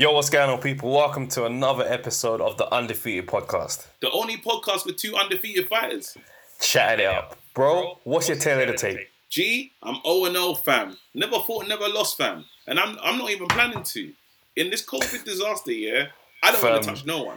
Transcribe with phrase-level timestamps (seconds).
[0.00, 0.90] Yo, what's going on, people?
[0.90, 3.86] Welcome to another episode of the Undefeated Podcast.
[4.00, 6.16] The only podcast with two undefeated fighters.
[6.58, 7.36] Chatting it up.
[7.52, 9.10] Bro, what's your tail of the tape?
[9.28, 10.96] G, I'm 0 0 fam.
[11.12, 12.46] Never fought, never lost fam.
[12.66, 14.10] And I'm I'm not even planning to.
[14.56, 16.06] In this COVID disaster, yeah,
[16.42, 17.36] I don't want to touch no one.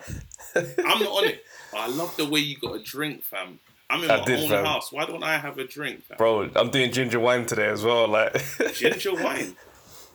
[0.55, 1.43] I'm not on it.
[1.70, 3.59] But I love the way you got a drink, fam.
[3.89, 4.64] I'm in I my did, own fam.
[4.64, 4.89] house.
[4.89, 6.18] Why don't I have a drink, fam?
[6.18, 8.07] Bro, I'm doing ginger wine today as well.
[8.07, 8.41] Like,
[8.73, 9.57] Ginger wine.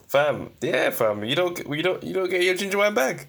[0.08, 1.24] Fam, yeah, fam.
[1.24, 3.28] You don't, get- you don't, you don't get your ginger wine back.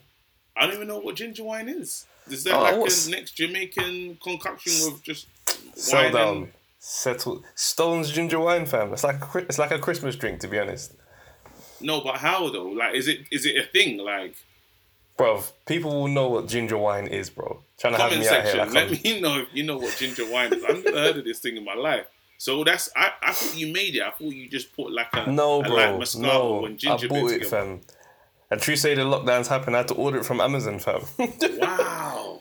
[0.58, 2.06] I don't even know what ginger wine is.
[2.30, 5.28] Is that Oh, like what's- a next Jamaican concoction with just
[5.76, 7.44] Settle wine down, and settle.
[7.56, 8.92] Stones ginger wine, fam.
[8.94, 10.94] It's like a, it's like a Christmas drink, to be honest.
[11.82, 12.68] No, but how though?
[12.68, 13.98] Like, is it is it a thing?
[14.00, 14.36] Like,
[15.18, 17.62] Bro, people will know what ginger wine is, bro.
[17.78, 18.60] Trying to have me out here section.
[18.60, 20.64] like Let I'm, me know if you know what ginger wine is.
[20.64, 22.06] I've never heard of this thing in my life.
[22.40, 24.02] So that's I, I thought you made it.
[24.02, 27.32] I thought you just put like a No, a light Moscato no, and I bought
[27.32, 27.82] it, fam.
[28.50, 31.02] And true say the lockdowns happened, I had to order it from Amazon, fam.
[31.60, 32.40] Wow.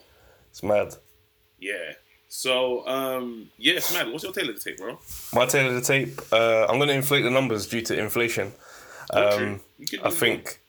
[0.51, 0.95] it's mad.
[1.59, 1.95] Yeah.
[2.29, 4.13] So um yes, man.
[4.13, 5.01] What's your tail of the tape, bro?
[5.35, 6.21] My tail of the tape.
[6.33, 8.53] Uh, I'm going to inflate the numbers due to inflation.
[9.13, 9.99] Um, true.
[10.05, 10.61] I think.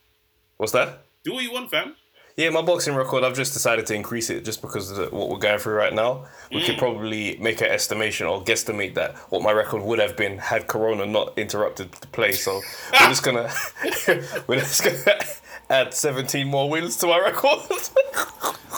[0.58, 1.04] What's that?
[1.24, 1.96] do what you want, fam.
[2.40, 3.26] Yeah, my boxing record.
[3.26, 5.94] I've just decided to increase it just because of the, what we're going through right
[5.94, 6.26] now.
[6.52, 6.66] We Mm.
[6.68, 10.68] could probably make an estimation or guesstimate that what my record would have been had
[10.68, 12.32] Corona not interrupted the play.
[12.32, 12.62] So
[12.94, 13.52] we're just gonna
[14.48, 15.20] we're just gonna
[15.70, 17.60] add 17 more wins to my record.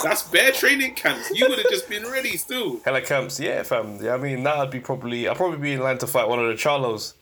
[0.03, 1.29] That's bare training camps.
[1.29, 2.79] You would have just been ready still.
[2.83, 4.03] Hella camps, yeah, fam.
[4.03, 6.39] Yeah, I mean, now I'd be probably, I'd probably be in line to fight one
[6.39, 7.13] of the Charlos.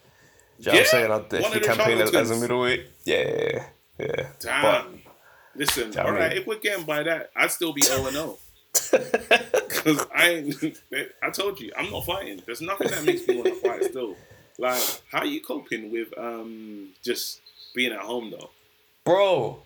[0.59, 1.05] You know what Yeah, I'm saying?
[1.05, 2.85] I'd one definitely campaign as, as a middleweight.
[3.03, 3.65] Yeah,
[3.99, 4.27] yeah.
[4.39, 4.61] Damn.
[4.61, 4.87] But
[5.59, 6.29] Listen, I all right.
[6.31, 8.37] mean- If we're getting by that, I'd still be 0 0.
[8.91, 10.51] Because I
[11.21, 12.41] I told you, I'm not fighting.
[12.45, 14.15] There's nothing that makes me want to fight still.
[14.57, 17.41] Like, how are you coping with um just
[17.75, 18.49] being at home though?
[19.05, 19.63] bro,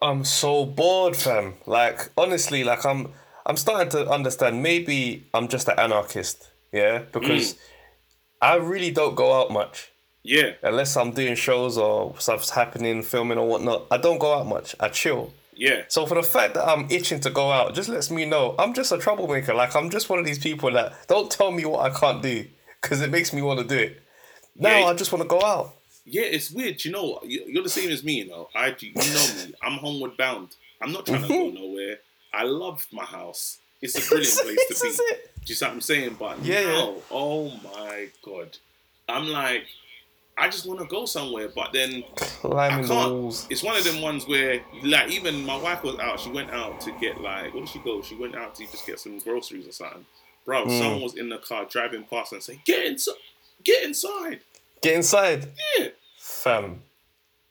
[0.00, 1.54] I'm so bored, fam.
[1.66, 3.12] Like honestly, like I'm,
[3.46, 4.62] I'm starting to understand.
[4.62, 6.50] Maybe I'm just an anarchist.
[6.72, 7.56] Yeah, because
[8.40, 9.91] I really don't go out much.
[10.24, 14.46] Yeah, Unless I'm doing shows or stuff's happening, filming or whatnot, I don't go out
[14.46, 14.76] much.
[14.78, 15.32] I chill.
[15.54, 15.82] yeah.
[15.88, 18.72] So for the fact that I'm itching to go out, just lets me know I'm
[18.72, 19.52] just a troublemaker.
[19.54, 22.46] Like I'm just one of these people that don't tell me what I can't do
[22.80, 24.02] because it makes me want to do it.
[24.54, 24.86] Now Yeah.
[24.86, 25.74] I just want to go out.
[26.04, 26.84] Yeah, it's weird.
[26.84, 28.14] You know, you- you're the same as me.
[28.22, 29.54] You know, I you know me.
[29.62, 30.54] I'm homeward bound.
[30.80, 31.54] I'm not trying to go mm-hmm.
[31.54, 31.98] nowhere.
[32.32, 33.58] I love my house.
[33.80, 35.16] It's a brilliant place to be.
[35.44, 36.16] Do you see what I'm saying?
[36.18, 38.56] But Yeah, now, oh my god,
[39.08, 39.64] I'm like,
[40.36, 43.12] I just want to go somewhere, but then I Climbing the can't.
[43.12, 43.46] walls.
[43.50, 46.18] It's one of them ones where, like, even my wife was out.
[46.20, 48.00] She went out to get like, where did she go?
[48.02, 50.06] She went out to just get some groceries or something.
[50.44, 50.78] Bro, Hmm.
[50.78, 53.14] someone was in the car driving past and saying, "Get inside,
[53.62, 54.40] get inside."
[54.80, 55.88] Get inside, Yeah,
[56.18, 56.82] fam.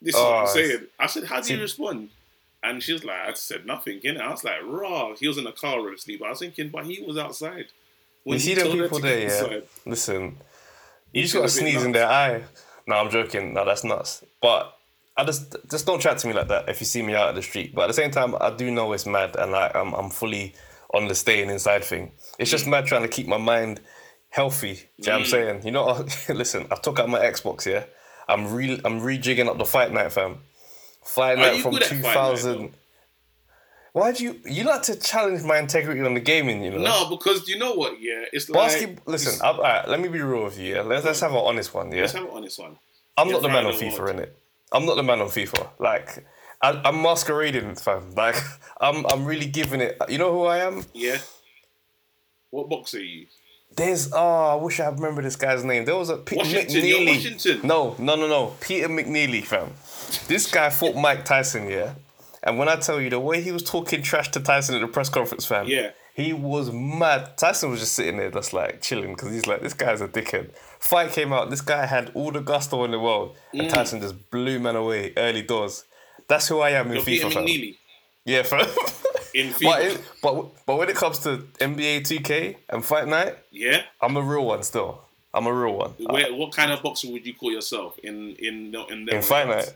[0.02, 0.88] this is what I'm Oh, saying.
[1.00, 2.10] I said, "How do you respond?"
[2.64, 5.38] And she was like, "I said nothing." You know, I was like, "Raw." He was
[5.38, 6.20] in the car asleep.
[6.20, 7.68] But I was thinking, but he was outside.
[8.26, 9.24] You he see her people there, yeah.
[9.26, 9.64] inside.
[9.86, 10.38] Listen,
[11.14, 12.44] you just gotta a sneeze in their eye.
[12.88, 13.54] No, I'm joking.
[13.54, 14.24] No, that's nuts.
[14.42, 14.74] But
[15.18, 17.36] I just just don't chat to me like that if you see me out of
[17.36, 17.76] the street.
[17.76, 20.56] But at the same time, I do know it's mad, and like I'm I'm fully
[20.94, 22.12] on the staying inside thing.
[22.40, 23.82] It's just mad trying to keep my mind
[24.30, 24.74] healthy.
[24.74, 25.30] Do you know what I'm mm.
[25.30, 25.66] saying?
[25.66, 27.66] You know, listen, I took out my Xbox.
[27.66, 27.86] Yeah,
[28.28, 30.40] I'm re I'm rejigging up the fight night, fam.
[31.04, 32.74] Fight night from good at Fight Night, 2000.
[33.94, 36.64] Why do you you like to challenge my integrity on the gaming?
[36.64, 36.78] You know.
[36.80, 38.02] No, because you know what?
[38.02, 38.70] Yeah, it's like.
[38.70, 39.04] Basketball.
[39.12, 40.76] Listen, I, alright, let me be real with you.
[40.76, 40.82] Yeah?
[40.82, 41.92] Let's, let's have an honest one.
[41.92, 42.78] Yeah, Let's have on this one.
[43.18, 44.38] I'm Yeah, not the man on FIFA, in it.
[44.72, 45.68] I'm not the man on FIFA.
[45.80, 46.26] Like,
[46.62, 48.12] I, I'm masquerading, fam.
[48.16, 48.36] Like,
[48.80, 49.98] I'm I'm really giving it.
[50.08, 50.86] You know who I am?
[50.94, 51.18] Yeah.
[52.50, 53.28] What box are you?
[53.76, 55.86] There's oh, I wish I remember this guy's name.
[55.86, 57.16] There was a Peter Washington, McNeeley.
[57.16, 57.60] Washington.
[57.68, 58.54] No, no, no, no.
[58.62, 59.72] Peter McNeeley, fam.
[60.28, 61.94] This guy fought Mike Tyson, yeah.
[62.44, 64.88] And when I tell you the way he was talking trash to Tyson at the
[64.88, 65.68] press conference, fam.
[65.68, 65.92] Yeah.
[66.14, 67.38] He was mad.
[67.38, 70.52] Tyson was just sitting there, just like chilling, because he's like, this guy's a dickhead.
[70.80, 71.50] Fight came out.
[71.50, 73.70] This guy had all the gusto in the world, and Mm.
[73.70, 75.86] Tyson just blew man away early doors.
[76.28, 77.76] That's who I am in You're FIFA, fam.
[78.26, 78.60] Yeah, fam.
[79.34, 79.86] in but, FIFA.
[79.96, 83.84] it, but but when it comes to NBA 2K and Fight Night, yeah.
[84.02, 85.02] I'm a real one still.
[85.34, 85.92] I'm a real one.
[85.98, 89.48] Where, what kind of boxer would you call yourself in in in, in, in Fight?
[89.48, 89.74] Night,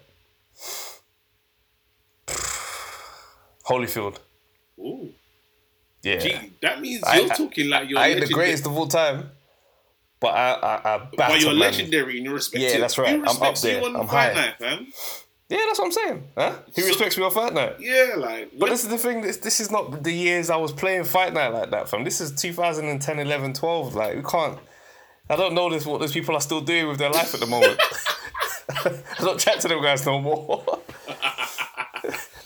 [3.67, 4.17] Holyfield.
[4.79, 5.09] Ooh,
[6.03, 6.17] Yeah.
[6.19, 9.31] gee, that means you're I- talking like you're I ain't the greatest of all time,
[10.19, 12.71] but I I, I But you're legendary and you're respected.
[12.71, 13.15] Yeah, that's right.
[13.15, 13.83] I'm up there.
[13.83, 14.33] I'm high.
[14.33, 14.87] Night?
[15.47, 16.23] Yeah, that's what I'm saying.
[16.35, 16.53] Huh?
[16.75, 17.75] Who So- respects me on Fight Night?
[17.79, 18.51] Yeah, like.
[18.57, 19.21] But this is the thing.
[19.21, 22.03] This this is not the years I was playing Fight Night like that, fam.
[22.03, 23.93] This is 2010, 11, 12.
[23.95, 24.57] Like we can't.
[25.29, 27.45] I don't know this what those people are still doing with their life at the
[27.47, 27.79] moment.
[28.69, 30.63] I don't chat to them guys no more.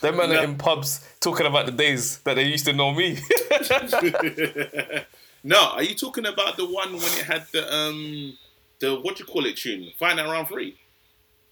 [0.01, 0.43] Them man are No.
[0.43, 3.17] in pubs talking about the days that they used to know me.
[5.43, 8.37] no, are you talking about the one when it had the um
[8.79, 9.91] the what do you call it tune?
[9.97, 10.77] Fight Night round three.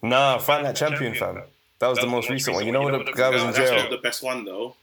[0.02, 1.44] nah, Fight Night champion, fam.
[1.80, 2.66] That was the most recent one.
[2.66, 3.66] You know when the guy was in jail.
[3.66, 3.90] That's not jail?
[3.92, 4.76] the best one though.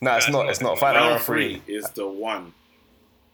[0.00, 0.48] Nah, it's not.
[0.48, 0.78] It's not.
[0.78, 1.74] Fight Night Round round three three.
[1.74, 2.54] is the one.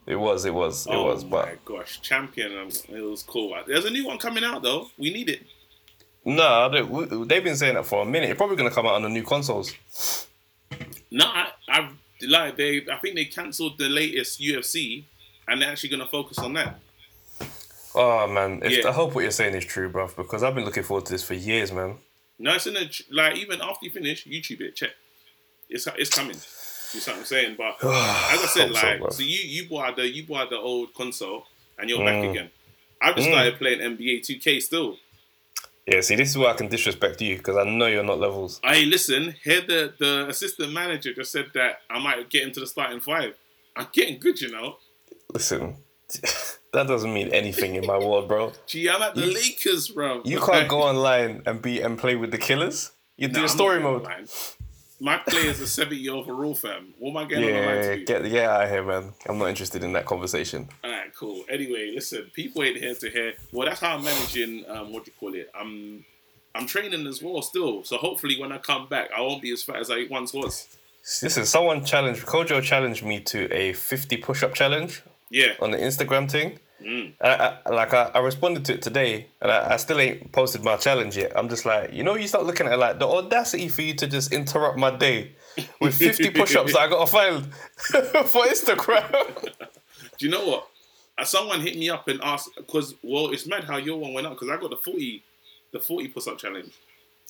[0.06, 0.44] It was.
[0.44, 0.86] It was.
[0.86, 1.24] It oh was.
[1.24, 2.56] my But gosh, champion!
[2.58, 3.54] Um, it was cool.
[3.66, 4.88] There's a new one coming out though.
[4.98, 5.42] We need it.
[6.24, 6.82] Nah, they,
[7.24, 8.30] they've been saying that for a minute.
[8.30, 9.74] It's probably gonna come out on the new consoles.
[11.10, 11.90] No, I, I
[12.26, 12.86] like they.
[12.90, 15.04] I think they cancelled the latest UFC,
[15.48, 16.78] and they're actually gonna focus on that.
[17.94, 18.88] Oh man, if, Yeah.
[18.88, 21.24] I hope what you're saying is true, bruv, because I've been looking forward to this
[21.24, 21.96] for years, man.
[22.38, 24.90] No, it's in a like even after you finish YouTube it, check.
[25.68, 26.36] It's it's coming.
[26.36, 27.56] You see what I'm saying?
[27.58, 30.56] But as I said, Hope so, like so, you you bought the you bought the
[30.58, 31.46] old console
[31.78, 32.30] and you're back Mm.
[32.30, 32.50] again.
[33.02, 33.32] I've just Mm.
[33.32, 34.96] started playing NBA 2K still.
[35.90, 38.60] Yeah, see, this is where I can disrespect you because I know you're not levels.
[38.62, 42.66] Hey, listen, here the the assistant manager just said that I might get into the
[42.66, 43.34] starting five.
[43.76, 44.76] I'm getting good, you know.
[45.32, 45.78] Listen,
[46.72, 48.52] that doesn't mean anything in my world, bro.
[48.66, 50.22] Gee, I'm at the You- Lakers, bro.
[50.24, 52.92] You can't go online and be and play with the killers.
[53.16, 54.02] You do Nah, a story mode.
[54.02, 54.26] online.
[55.02, 56.92] My player's a 70 overall fam.
[56.98, 58.04] What am I getting Yeah, to do?
[58.04, 59.12] get get out of here, man.
[59.26, 60.68] I'm not interested in that conversation.
[60.84, 61.42] All right, cool.
[61.48, 63.32] Anyway, listen, people ain't here to hear.
[63.52, 64.64] Well, that's how I'm managing.
[64.68, 65.50] Um, what do you call it?
[65.58, 66.04] I'm,
[66.54, 67.82] I'm training as well still.
[67.84, 70.68] So hopefully, when I come back, I won't be as fat as I once was.
[71.22, 75.54] Listen, someone challenged Kojo challenged me to a 50 push-up challenge Yeah.
[75.60, 76.58] on the Instagram thing.
[76.82, 77.12] Mm.
[77.20, 80.64] I, I, like I, I responded to it today, and I, I still ain't posted
[80.64, 81.32] my challenge yet.
[81.36, 83.94] I'm just like, you know, you start looking at it like the audacity for you
[83.94, 85.32] to just interrupt my day
[85.80, 87.54] with 50 push-ups that I got to find
[88.28, 89.52] for Instagram.
[90.18, 90.68] Do you know what?
[91.18, 94.26] Uh, someone hit me up and asked because well, it's mad how your one went
[94.26, 95.22] up because I got the 40,
[95.72, 96.72] the 40 push up challenge.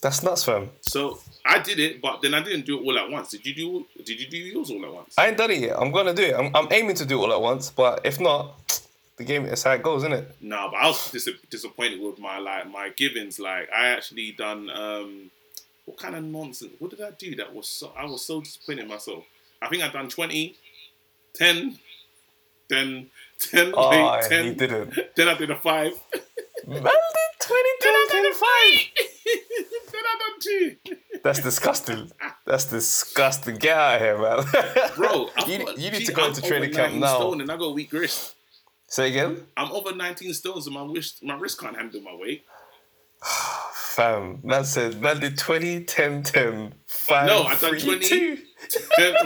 [0.00, 0.70] That's nuts, fam.
[0.80, 3.30] So I did it, but then I didn't do it all at once.
[3.30, 3.86] Did you do?
[4.02, 5.14] Did you do yours all at once?
[5.18, 5.76] I ain't done it yet.
[5.78, 6.34] I'm gonna do it.
[6.34, 8.80] I'm, I'm aiming to do it all at once, but if not,
[9.20, 10.36] the game is how it goes, isn't it?
[10.40, 13.38] No, but I was dis- disappointed with my like my givings.
[13.38, 15.30] Like I actually done um,
[15.84, 16.72] what kind of nonsense?
[16.78, 17.36] What did I do?
[17.36, 19.24] That was so I was so disappointed in myself.
[19.60, 20.56] I think I done 20,
[21.34, 21.78] 10,
[22.70, 23.10] then
[23.50, 23.90] 10, Oh,
[24.22, 24.94] he 10, didn't.
[25.16, 25.92] then I did a five,
[26.66, 26.92] Man did
[27.40, 28.42] 22, 25.
[29.92, 30.76] then I done two.
[31.22, 32.10] That's disgusting.
[32.46, 33.56] That's disgusting.
[33.56, 34.92] Get out of here, man.
[34.96, 37.32] Bro, you, got- you need to go I'm into training camp now.
[37.32, 38.34] And I got weak wrist.
[38.90, 39.46] Say again?
[39.56, 42.44] I'm over 19 stones and my wrist, my wrist can't handle my weight.
[43.72, 48.08] Fam, man said, man did 20, 10, 10, 5, No, I done 3, 20.
[48.08, 48.38] 2.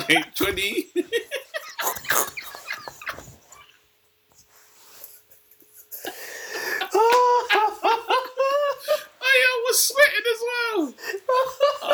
[0.09, 0.87] Wait, 20.
[9.23, 10.95] I was sweating as well.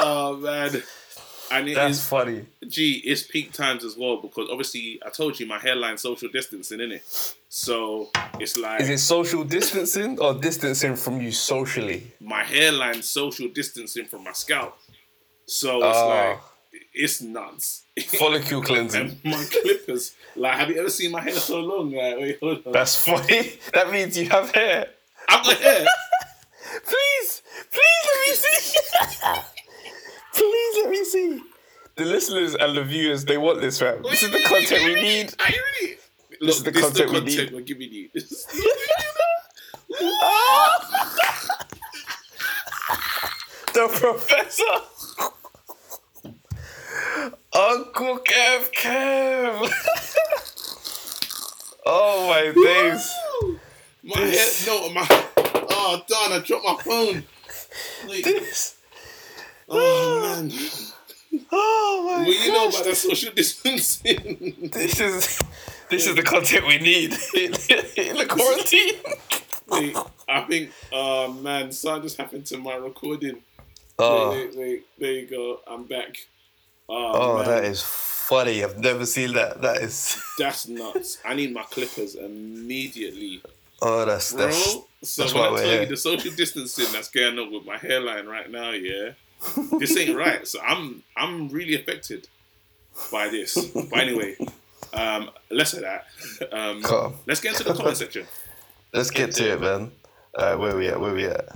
[0.02, 0.82] Oh man.
[1.52, 2.46] And it That's is- funny.
[2.68, 6.80] gee, it's peak times as well because obviously I told you my hairline social distancing
[6.80, 7.02] in it.
[7.48, 12.12] So it's like Is it social distancing or distancing from you socially?
[12.20, 14.78] my hairline social distancing from my scalp.
[15.46, 16.06] So it's Ah.
[16.30, 16.38] like
[16.94, 17.82] it's nuts.
[18.18, 19.00] Follicle cleansing.
[19.00, 20.14] and my clippers.
[20.36, 21.90] Like, have you ever seen my hair so long?
[21.92, 22.72] Like, wait, hold on.
[22.72, 23.52] That's funny.
[23.74, 24.86] That means you have hair.
[25.28, 25.84] I've got hair.
[26.86, 27.42] Please,
[27.72, 29.59] please let me see.
[30.40, 31.42] Please let me see.
[31.96, 34.02] The listeners and the viewers, they want this, fam.
[34.02, 35.34] This is the content we need.
[35.38, 35.96] Are you ready?
[36.40, 37.52] Look, is the this is the content we need.
[37.52, 38.08] we're giving you.
[43.72, 44.64] The professor.
[47.52, 49.70] Uncle Kev Kev.
[51.86, 53.12] oh my days.
[54.02, 55.06] my head, no, my.
[55.72, 56.32] Oh, darn!
[56.32, 57.24] I dropped my phone.
[58.08, 58.24] Wait.
[58.24, 58.76] This.
[59.70, 60.52] Oh man.
[61.52, 64.68] Oh my Well, you know about that social distancing.
[64.72, 65.38] This is
[65.88, 67.54] this is the content we need in,
[67.96, 68.94] in the quarantine.
[69.68, 69.96] wait,
[70.28, 70.72] I think.
[70.92, 73.42] Oh man, something just happened to my recording.
[73.98, 74.86] Oh, Wait, wait, wait.
[74.98, 75.60] There you go.
[75.68, 76.16] I'm back.
[76.88, 77.46] Uh, oh, oh, man.
[77.46, 78.64] that is funny.
[78.64, 79.60] I've never seen that.
[79.62, 80.20] That is.
[80.38, 81.18] That's nuts.
[81.24, 83.42] I need my clippers immediately.
[83.82, 84.76] Oh, that's Bro, that's.
[85.02, 87.64] so that's when why I we're tell you the social distancing that's going on with
[87.64, 89.12] my hairline right now, yeah,
[89.78, 90.46] this ain't right.
[90.46, 92.28] So I'm I'm really affected
[93.10, 93.56] by this.
[93.74, 94.36] But anyway,
[94.92, 96.06] um, less of that.
[96.52, 97.14] Um, Calm.
[97.26, 98.26] let's get into the comment section.
[98.92, 99.92] Let's get to it, man.
[100.38, 101.00] Alright, where we at?
[101.00, 101.48] Where we at?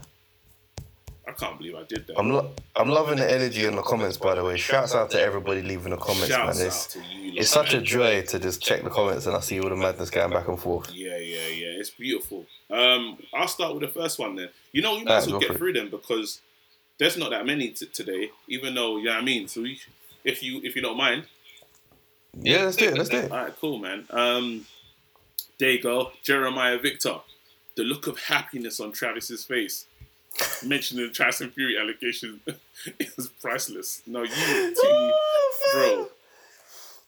[1.26, 2.18] I can't believe I did that.
[2.18, 4.56] I'm lo- I'm loving the energy in the comments, by the way.
[4.56, 6.66] Shouts out to everybody leaving the comments, Shouts man.
[6.66, 7.32] out It's, to you.
[7.36, 10.10] it's such a joy to just check the comments and I see all the madness
[10.10, 10.90] going back and forth.
[10.92, 11.80] Yeah, yeah, yeah.
[11.80, 12.46] It's beautiful.
[12.70, 14.50] Um, I'll start with the first one then.
[14.72, 16.40] You know, we might as well get through them because
[16.98, 18.30] there's not that many t- today.
[18.48, 19.48] Even though, you know what I mean.
[19.48, 19.78] So we,
[20.24, 21.24] if you if you don't mind,
[22.34, 22.96] Yeah, let's do it.
[22.96, 23.30] Let's do it.
[23.30, 24.06] all right, cool, man.
[24.10, 24.66] Um,
[25.58, 27.16] there you go, Jeremiah Victor.
[27.76, 29.86] The look of happiness on Travis's face,
[30.64, 32.40] mentioning the Tyson Fury allegation,
[33.00, 34.00] is priceless.
[34.06, 35.12] No, you too,
[35.72, 36.08] bro.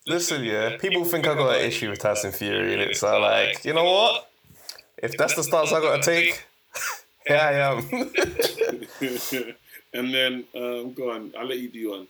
[0.05, 3.63] Listen, yeah, people think I've got an issue with Tyson Fury, and it's uh, like,
[3.65, 4.29] you know what?
[4.97, 6.45] If that's the stance I got to take,
[7.27, 7.81] here I am.
[9.93, 11.33] And then um, go on.
[11.37, 12.07] I'll let you do one.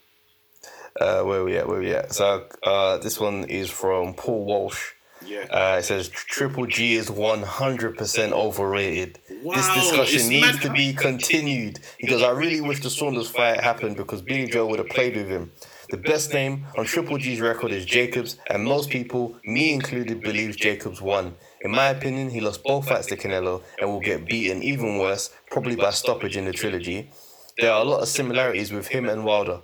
[1.00, 1.68] uh, where we at?
[1.68, 2.12] Where we at?
[2.12, 4.92] So uh, this one is from Paul Walsh.
[5.26, 5.46] Yeah.
[5.50, 9.18] Uh, it says Triple G is 100% overrated.
[9.42, 11.80] Wow, this discussion needs mad- to be continued.
[12.00, 15.28] because I really wish the Saunders fight happened because Billy Joe would have played with
[15.28, 15.50] him.
[15.90, 20.54] The best name on Triple G's record is Jacobs, and most people, me included, believes
[20.56, 21.34] Jacobs won.
[21.62, 25.30] In my opinion, he lost both fights to Canelo and will get beaten even worse,
[25.50, 27.10] probably by stoppage in the trilogy.
[27.58, 29.60] There are a lot of similarities with him and Wilder.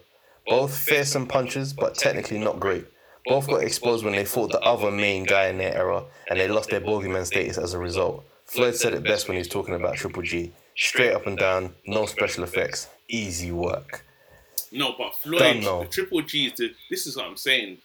[0.46, 2.86] Both fearsome punchers, but technically not great.
[3.26, 6.48] Both got exposed when they fought the other main guy in their era, and they
[6.48, 8.24] lost their bogeyman status as a result.
[8.44, 10.52] Floyd said it best when he was talking about Triple G.
[10.76, 14.04] Straight up and down, no special effects, easy work.
[14.70, 15.90] No, but Floyd.
[15.90, 16.74] Triple G is the.
[16.90, 17.78] This is what I'm saying.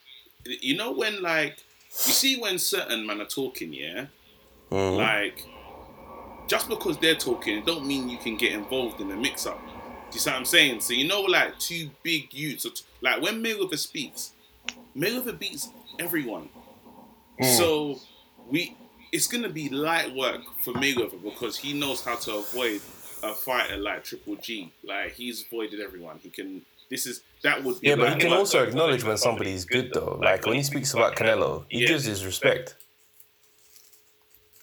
[0.45, 1.57] You know when like
[1.91, 4.07] you see when certain men are talking, yeah,
[4.71, 4.97] Mhm.
[4.97, 5.45] like
[6.47, 9.59] just because they're talking, it don't mean you can get involved in the mix-up.
[10.09, 10.81] Do you see what I'm saying?
[10.81, 14.31] So you know, like two big youths, are t- like when Mayweather speaks,
[14.95, 16.49] Mayweather beats everyone.
[17.39, 17.45] Hmm.
[17.45, 17.99] So
[18.49, 18.75] we,
[19.11, 22.81] it's gonna be light work for Mayweather because he knows how to avoid
[23.21, 24.71] a fighter like Triple G.
[24.83, 26.19] Like he's avoided everyone.
[26.23, 26.63] He can.
[26.89, 30.17] This is that would be Yeah, but he can also acknowledge when somebody's good, though.
[30.21, 31.89] Like when he speaks about Canelo, he Yeah.
[31.89, 32.75] gives his respect.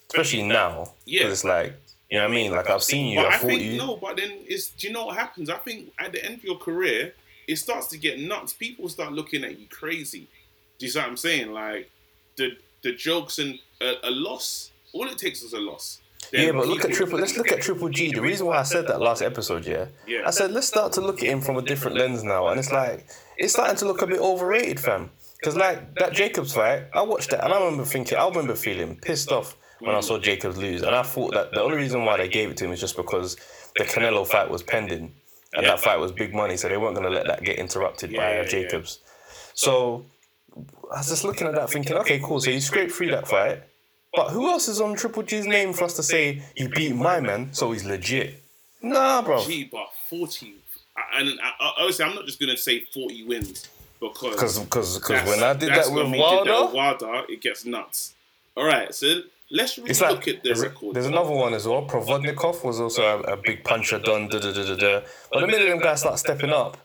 [0.09, 0.93] Especially now.
[1.05, 1.29] Yeah.
[1.29, 1.79] It's like,
[2.11, 2.53] you know what I mean?
[2.53, 3.77] Like, I've seen you, But I I fought think you.
[3.79, 5.51] no, but then it's do you know what happens?
[5.51, 7.15] I think at the end of your career,
[7.49, 8.53] it starts to get nuts.
[8.53, 10.29] People start looking at you crazy.
[10.79, 11.53] Do you see what I'm saying?
[11.53, 11.91] Like
[12.37, 12.51] the
[12.83, 14.71] the jokes and a, a loss.
[14.93, 16.01] All it takes is a loss.
[16.33, 17.19] Then Yeah, but look at Triple.
[17.19, 18.13] Let's look at Triple G.
[18.13, 20.23] The reason why I said that last episode, yeah, Yeah.
[20.27, 22.73] I said let's start to look at him from a different lens now, and it's
[22.73, 25.11] like it's starting to look a bit overrated, fam.
[25.39, 28.97] Because like that Jacobs fight, I watched that, and I remember thinking, I remember feeling
[28.97, 32.17] pissed off when I saw Jacobs lose, and I thought that the only reason why
[32.17, 33.37] they gave it to him is just because
[33.77, 35.15] the Canelo fight was pending,
[35.55, 35.71] and Yeah.
[35.73, 38.39] that fight was big money, so they weren't gonna let that get interrupted Yeah, by
[38.39, 38.45] uh.
[38.49, 39.01] Jacobs.
[39.55, 40.05] So
[40.93, 42.41] I was just looking at that, thinking, okay, cool.
[42.41, 43.63] So you scraped through that fight.
[44.15, 47.21] But who else is on Triple G's name for us to say he beat my
[47.21, 48.43] man, so he's legit?
[48.81, 49.45] Nah, bro.
[49.45, 50.55] Gee, but forty.
[51.15, 53.69] And obviously, I'm not just gonna say forty wins
[54.01, 57.67] because Because because when I did that with we did that Wilder, Wilder, it gets
[57.67, 58.15] nuts.
[58.57, 60.95] All right, so let's really like look at the record.
[60.95, 61.87] there's another one as well.
[61.87, 65.01] Provodnikov was also a, a big puncher, done da da da da da.
[65.33, 66.77] But the minute them guys start stepping up,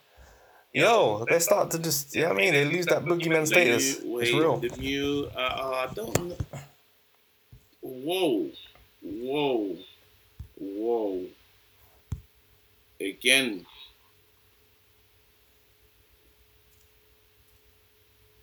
[0.73, 3.99] yo, they start to just, yeah, I mean, they lose that boogeyman status.
[4.03, 4.57] It's real.
[4.57, 6.37] The new, uh, uh, I don't know.
[7.81, 8.49] Whoa,
[9.01, 9.77] whoa,
[10.57, 11.25] whoa.
[12.99, 13.65] Again.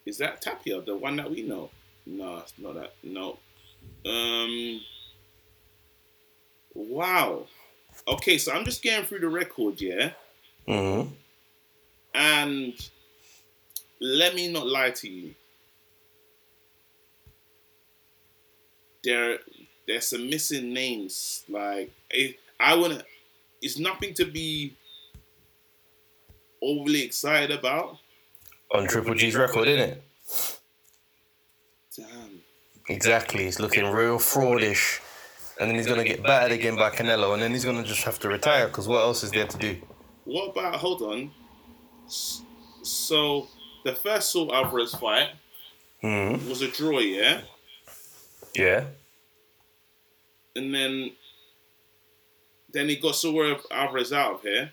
[0.05, 1.71] Is that Tapia, the one that we know?
[2.07, 2.95] No, it's not that.
[3.03, 3.39] No.
[4.07, 4.81] Um.
[6.75, 7.47] Wow.
[8.07, 10.13] Okay, so I'm just getting through the record, yeah?
[10.67, 11.03] hmm
[12.15, 12.75] And
[14.01, 15.35] let me not lie to you.
[19.05, 19.39] There,
[19.87, 21.45] there's some missing names.
[21.49, 23.03] Like it, I wouldn't.
[23.61, 24.77] It's nothing to be
[26.63, 27.99] overly excited about.
[28.73, 30.03] On Triple G's record, isn't it?
[31.97, 32.38] Damn.
[32.89, 33.45] Exactly.
[33.45, 35.01] He's looking real fraudish.
[35.61, 37.89] And then he's going to get battered again by Canelo, and then he's going to
[37.89, 39.77] just have to retire because what else is there to do?
[40.25, 40.77] What about?
[40.77, 41.33] Hold on.
[42.83, 43.49] So
[43.85, 45.31] the first Saul Alvarez fight
[46.01, 47.41] hmm was a draw, yeah,
[48.55, 48.85] Yeah.
[50.55, 51.11] and then
[52.73, 54.71] then he got Saul Alvarez out of here.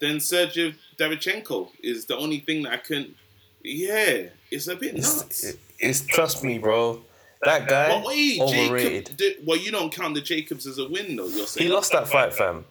[0.00, 3.14] Then Sergey Derevyanchenko is the only thing that I can.
[3.62, 5.44] Yeah, it's a bit It's, nuts.
[5.44, 7.02] it- it's trust me, bro.
[7.42, 9.06] That guy But wait, overrated.
[9.06, 9.16] Jacob.
[9.16, 11.26] Did, well, you don't count the Jacobs as a win, though.
[11.26, 12.64] You're saying He lost that fight, fam.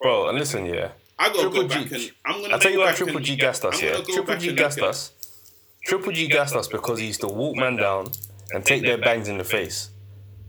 [0.00, 0.90] Bro, and listen, yeah.
[1.18, 1.94] I gotta Triple go back G.
[1.94, 2.54] and I'm gonna.
[2.54, 3.96] I'll tell you why Triple G gassed us, yeah.
[4.02, 5.12] Triple G gassed us.
[5.84, 8.08] Triple G gassed us because he used to walk man down
[8.52, 9.90] and take their bangs in the face.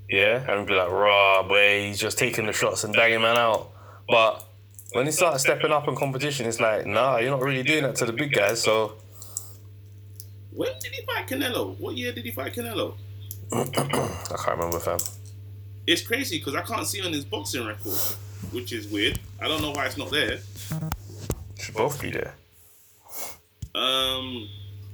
[0.10, 0.44] Yeah?
[0.52, 3.72] And be like, raw, boy, he's just taking the shots and dagging man out.
[4.08, 4.44] But
[4.92, 7.96] when he started stepping up in competition, it's like, nah, you're not really doing that
[7.96, 8.94] to the big guys, so
[10.56, 11.78] When did he fight Canelo?
[11.80, 12.96] What year did he fight Canelo?
[13.54, 15.00] I can't remember, fam.
[15.86, 17.98] It's crazy because I can't see on his boxing record.
[18.52, 19.20] which is weird.
[19.42, 20.40] I don't know why it's not there.
[21.60, 22.36] Should both be there.
[23.76, 24.48] Um,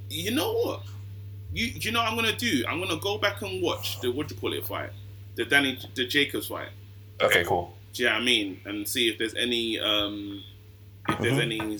[0.08, 0.82] you know what?
[1.52, 2.64] You you know what I'm gonna do?
[2.68, 4.90] I'm gonna go back and watch the what do you call it fight,
[5.34, 6.68] the Danny the Jacobs fight.
[7.20, 7.74] Okay, cool.
[7.92, 8.60] Do you know what I mean?
[8.64, 10.42] And see if there's any um
[11.08, 11.42] if there's Mhm.
[11.42, 11.78] any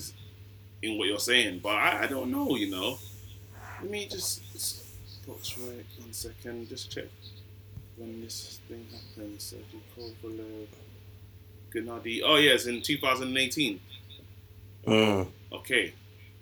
[0.83, 1.59] in what you're saying.
[1.63, 2.99] But I, I don't know, you know.
[3.81, 4.41] Let me just
[5.27, 7.05] box right one second, just check
[7.97, 9.41] when this thing happened.
[9.41, 10.67] Sergey Kovalev,
[11.73, 12.21] Gennady.
[12.23, 13.79] Oh yes, in 2018.
[14.85, 15.27] Mm.
[15.51, 15.93] Okay.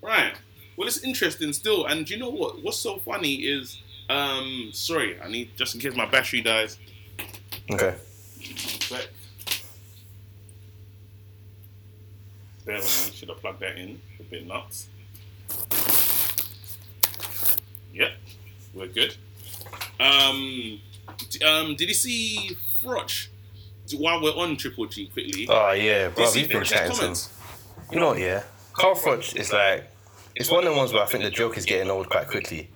[0.01, 0.33] Right.
[0.75, 1.85] Well, it's interesting still.
[1.85, 2.61] And do you know what?
[2.63, 6.77] What's so funny is, um, sorry, I need just in case my battery dies.
[7.71, 7.95] Okay.
[8.55, 9.07] Sec.
[12.65, 13.15] Bear with me.
[13.15, 13.99] Should have plugged that in.
[14.19, 14.87] A bit nuts.
[17.93, 18.11] Yep,
[18.73, 19.15] we're good.
[19.99, 20.79] Um,
[21.29, 23.27] d- um, did you see Froch?
[23.97, 25.47] While we're on Triple G, quickly.
[25.49, 26.31] Oh yeah, bro.
[26.31, 27.33] he's been chatting since.
[27.91, 28.19] You know what?
[28.19, 28.43] Yeah.
[28.73, 29.89] Carl Froch is like,
[30.35, 32.69] it's one of the ones where I think the joke is getting old quite quickly.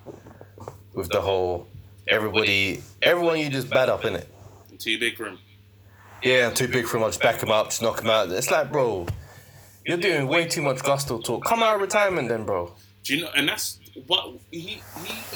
[0.92, 1.68] With the whole
[2.08, 4.28] everybody, everyone you just bad up in it.
[4.78, 5.38] Too big for him.
[6.22, 7.04] Yeah, I'm too big for him.
[7.04, 8.30] I'll just back him up, just knock him out.
[8.30, 9.06] It's like, bro,
[9.86, 11.44] you're doing way too much gusto talk.
[11.44, 12.74] Come out of retirement then, bro.
[13.04, 13.30] Do you know?
[13.36, 14.80] And that's what he he,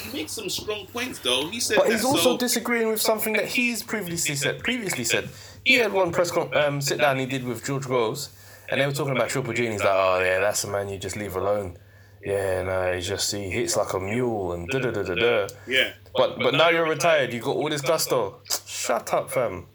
[0.01, 1.47] he makes some strong points though.
[1.47, 4.63] He said But he's also so, disagreeing with something that he's previously said.
[4.63, 5.29] Previously said
[5.65, 8.29] he had one press con- um, sit down he did with George Groves,
[8.69, 10.89] and they were talking about Triple G, and he's like, "Oh yeah, that's a man
[10.89, 11.77] you just leave alone."
[12.23, 15.47] Yeah, no, he just he hits like a mule and da da da da da.
[15.67, 15.93] yeah.
[16.15, 18.39] But but now you're retired, you got all this gusto.
[18.65, 19.67] Shut up, fam.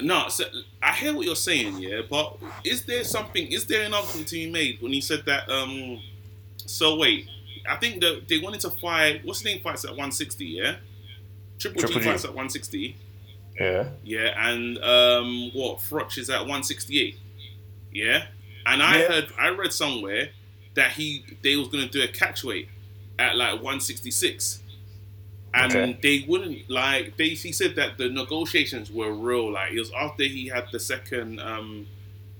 [0.00, 0.44] No, so
[0.82, 3.46] I hear what you're saying, yeah, but is there something?
[3.52, 5.50] Is there an argument to be made when he said that?
[5.50, 6.00] Um,
[6.56, 7.28] so wait,
[7.68, 9.24] I think that they wanted to fight.
[9.24, 9.62] What's the name?
[9.62, 10.76] Fights at 160, yeah.
[11.58, 12.10] Triple, Triple G, G.
[12.10, 12.96] fights at 160,
[13.60, 13.88] Yeah.
[14.02, 17.18] yeah, and um, what Froch is at 168,
[17.92, 18.26] yeah.
[18.66, 19.08] And I Yeah.
[19.08, 20.30] heard, I read somewhere
[20.74, 22.68] that he they was gonna do a catch weight
[23.18, 24.60] at like 166.
[25.52, 25.98] And Okay.
[26.00, 27.30] they wouldn't like they.
[27.30, 29.50] He said that the negotiations were real.
[29.52, 31.40] Like it was after he had the second.
[31.40, 31.88] um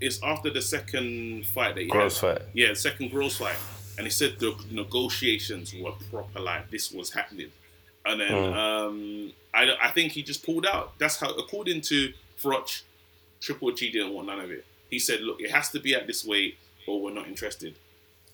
[0.01, 2.39] It's after the second fight that he Groves had.
[2.39, 2.49] fight.
[2.55, 3.57] Yeah, second Groves fight,
[3.99, 6.41] and he said the negotiations were proper.
[6.41, 7.51] Like this was happening,
[8.07, 8.55] and then Mm.
[8.57, 10.99] um I I think he just pulled out.
[10.99, 12.83] That's how, according to Froch,
[13.41, 14.65] Triple G didn't want none of it.
[14.91, 17.75] He said, "Look, it has to be at this weight, or we're not interested."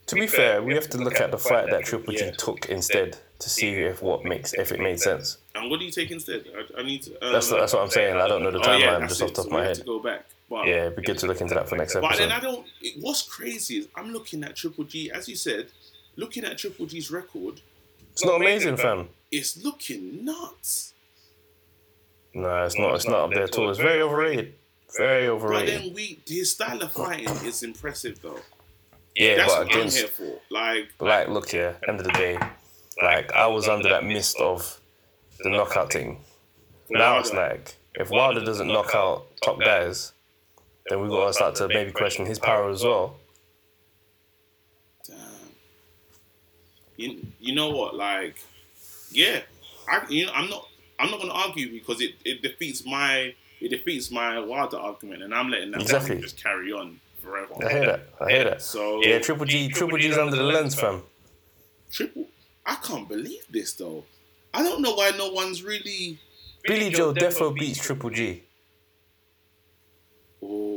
[0.07, 3.19] To be fair, we have to look at the fight that Triple G took instead
[3.41, 5.39] to see if what makes if it made sense.
[5.55, 6.45] And what do you take instead?
[6.57, 7.27] I, I need to.
[7.27, 8.17] Um, That's that's what I'm saying.
[8.17, 9.35] I don't know the oh, yeah, timeline that's just off it.
[9.35, 9.77] the top So of my have head.
[9.79, 10.27] to go back.
[10.49, 12.09] But, Yeah, it'd be good to look into that for next episode.
[12.09, 12.67] But then I don't.
[12.81, 15.69] it- What's crazy is I'm looking at Triple G, as you said,
[16.17, 17.61] looking at Triple G's record.
[18.13, 19.09] It's not amazing, fam.
[19.31, 20.95] It's looking nuts.
[22.33, 22.95] No, it's not.
[22.95, 23.71] It's not up there at all.
[23.71, 24.55] It's very overrated.
[24.97, 25.75] Very overrated.
[25.75, 28.39] But then we, his style of fighting is impressive though.
[29.15, 30.39] Yeah, That's but what I'm here for.
[30.51, 32.39] Like, like, look here, end of the day,
[33.03, 34.79] like I was under that mist of
[35.41, 36.21] the knockout thing.
[36.91, 40.13] Now it's like if Wilder doesn't knock out top guys,
[40.89, 43.17] then we gotta start to maybe question his power as well.
[45.07, 45.17] damn.
[46.97, 47.95] You, you know what?
[47.95, 48.37] Like,
[49.11, 49.41] yeah,
[49.89, 50.69] I you know I'm not
[50.99, 55.35] I'm not gonna argue because it, it defeats my it defeats my Wilder argument, and
[55.35, 56.21] I'm letting that Exactly.
[56.21, 57.55] just carry on forever.
[57.65, 58.01] I hear that.
[58.21, 58.63] I hear that.
[58.63, 61.03] So Yeah, Triple G, Triple G's under the lens, fam.
[61.91, 62.27] triple.
[62.65, 64.05] I can't believe this though.
[64.53, 66.19] I don't know why no one's really.
[66.65, 68.43] Billy Joe defo beats Triple G.
[70.43, 70.76] Oh,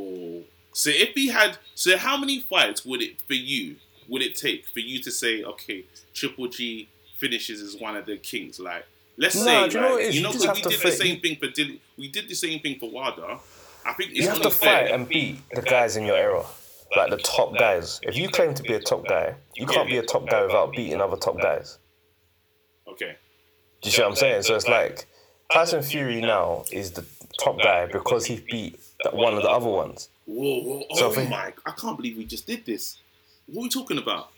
[0.80, 3.76] so if he had, so how many fights would it for you?
[4.08, 6.88] Would it take for you to say, okay, Triple G
[7.18, 8.60] finishes as one of the kings?
[8.60, 8.86] Like,
[9.18, 10.15] let's Nah, say, you know like, is?
[10.15, 11.82] you You know, have we to did the fit- same thing for Dilly.
[11.98, 13.38] We did the same thing for Wilder.
[13.86, 16.46] I think it's You have to fight and beat the guys in your era.
[16.96, 18.00] Like the top guys.
[18.04, 20.72] If you claim to be a top guy, you can't be a top guy without
[20.72, 21.78] beating other top guys.
[22.88, 23.15] Okay.
[23.82, 24.42] Do you see what I'm saying?
[24.44, 25.06] So it's like
[25.54, 27.06] Tyson Fury now is the
[27.39, 28.80] top guy because he beat
[29.12, 30.10] one of the other ones.
[30.30, 30.84] Whoa, whoa.
[30.92, 31.52] Oh So my!
[31.65, 32.98] I can't believe we just did this.
[33.48, 34.30] What are we talking about?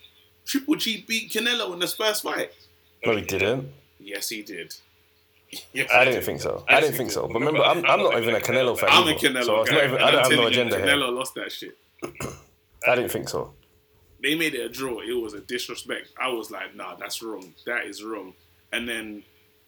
[0.45, 2.51] Triple G beat Canelo in this first fight.
[3.05, 3.69] No, he didn't.
[3.99, 4.73] Yes, he did.
[5.73, 6.25] Yes, I didn't did.
[6.25, 6.63] think so.
[6.69, 7.27] I didn't think so.
[7.27, 8.87] But remember, I'm, I'm not even a Canelo fan.
[8.89, 9.19] I'm a either.
[9.19, 9.83] Canelo So guy.
[9.83, 10.85] even, I don't have no agenda here.
[10.85, 11.77] Canelo lost that shit.
[12.87, 13.53] I didn't think so.
[14.23, 15.01] They made it a draw.
[15.01, 16.07] It was a disrespect.
[16.17, 17.53] I was like, nah, that's wrong.
[17.65, 18.33] That is wrong.
[18.71, 19.23] And then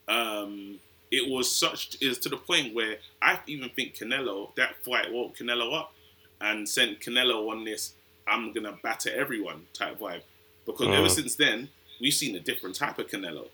[0.08, 5.12] um, it was such is to the point where I even think Canelo that fight
[5.12, 5.92] woke Canelo up
[6.40, 7.94] and sent Canelo on this
[8.26, 10.22] I'm gonna batter everyone type vibe
[10.64, 11.10] because ever Mm.
[11.10, 11.68] since then
[12.00, 13.48] we've seen a different type of Canelo.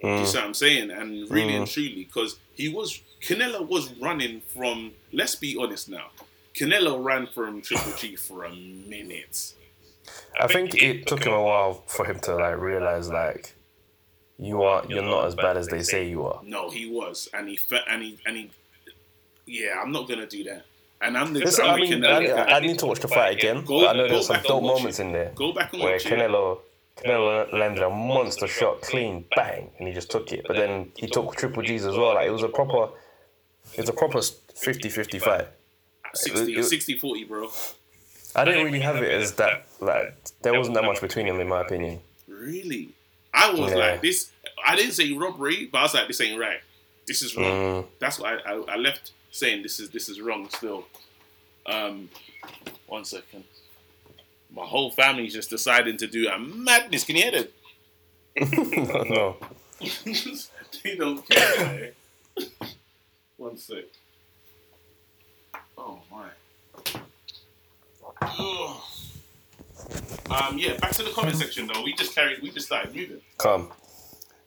[0.00, 0.26] Do you Mm.
[0.26, 0.90] see what I'm saying?
[0.92, 1.72] And really and Mm.
[1.72, 4.92] truly, because he was Canelo was running from.
[5.12, 6.10] Let's be honest now.
[6.54, 9.54] Canelo ran from Triple G for a minute.
[10.40, 13.54] I think it took him a while for him to like realize like
[14.38, 16.40] you are you're not as bad as they say you are.
[16.44, 18.50] No, he was, and he fe- and he and he.
[19.46, 20.64] Yeah, I'm not gonna do that.
[21.00, 21.40] And I'm the.
[21.40, 22.44] Listen, I'm I mean, I, guy.
[22.56, 23.64] I need to watch the fight again.
[23.64, 25.04] Go- I know there's some dope moments it.
[25.04, 26.12] in there Go back and where watch it.
[26.12, 26.58] Canelo
[26.96, 30.44] Canelo landed a monster shot, clean, bang, and he just took it.
[30.48, 32.14] But then he took Triple G's as well.
[32.14, 32.88] Like it was a proper,
[33.74, 35.46] it was a proper 50-50 fight.
[36.14, 37.48] 60, it- 60 40, bro.
[38.34, 39.66] I didn't really have it as that.
[39.80, 42.00] Like there wasn't that much between them, in my opinion.
[42.26, 42.90] Really?
[43.32, 43.76] I was Yeah.
[43.76, 44.30] like this.
[44.66, 46.58] I didn't say robbery, but I was like, this ain't right.
[47.06, 47.44] This is wrong.
[47.84, 47.86] Mm.
[48.00, 50.48] That's why I, I, I left saying this is this is wrong.
[50.50, 50.84] Still,
[51.66, 52.08] um,
[52.86, 53.44] one second.
[54.54, 57.04] My whole family's just deciding to do a madness.
[57.04, 57.48] Can you hear them?
[59.10, 59.36] no.
[60.82, 61.92] they don't care.
[62.38, 62.44] eh?
[63.36, 63.84] One sec.
[65.76, 66.28] Oh my.
[68.22, 68.76] Ugh.
[70.30, 71.82] Um, yeah, back to the comment section though.
[71.82, 73.20] We just carried, we just started moving.
[73.38, 73.70] Come.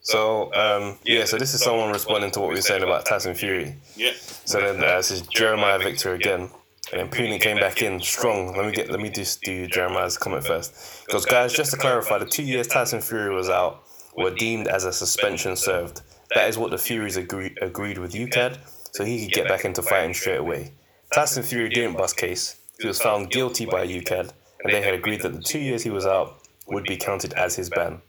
[0.02, 3.34] So um, yeah, so this is someone responding to what we were saying about Tyson
[3.34, 3.76] Fury.
[3.96, 4.12] Yeah.
[4.16, 6.50] So then uh, this is Jeremiah Victor again.
[6.90, 8.54] And then Puni came back in strong.
[8.54, 11.06] Let me get let me just do Jeremiah's comment first.
[11.06, 13.84] Because guys, just to clarify, the two years Tyson Fury was out
[14.16, 16.02] were deemed as a suspension served.
[16.34, 18.58] That is what the Furies agree, agreed with UKAD,
[18.92, 20.72] so he could get back into fighting straight away.
[21.14, 22.56] Tyson Fury didn't bust case.
[22.80, 24.32] He was found guilty by UKAD,
[24.64, 27.56] and they had agreed that the two years he was out would be counted as
[27.56, 28.00] his ban.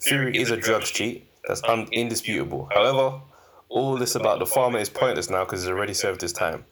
[0.00, 1.26] Fury is a drugs cheat.
[1.46, 2.68] That's un- indisputable.
[2.72, 3.20] However,
[3.68, 6.64] all this about the farmer is pointless now because he's already served his time.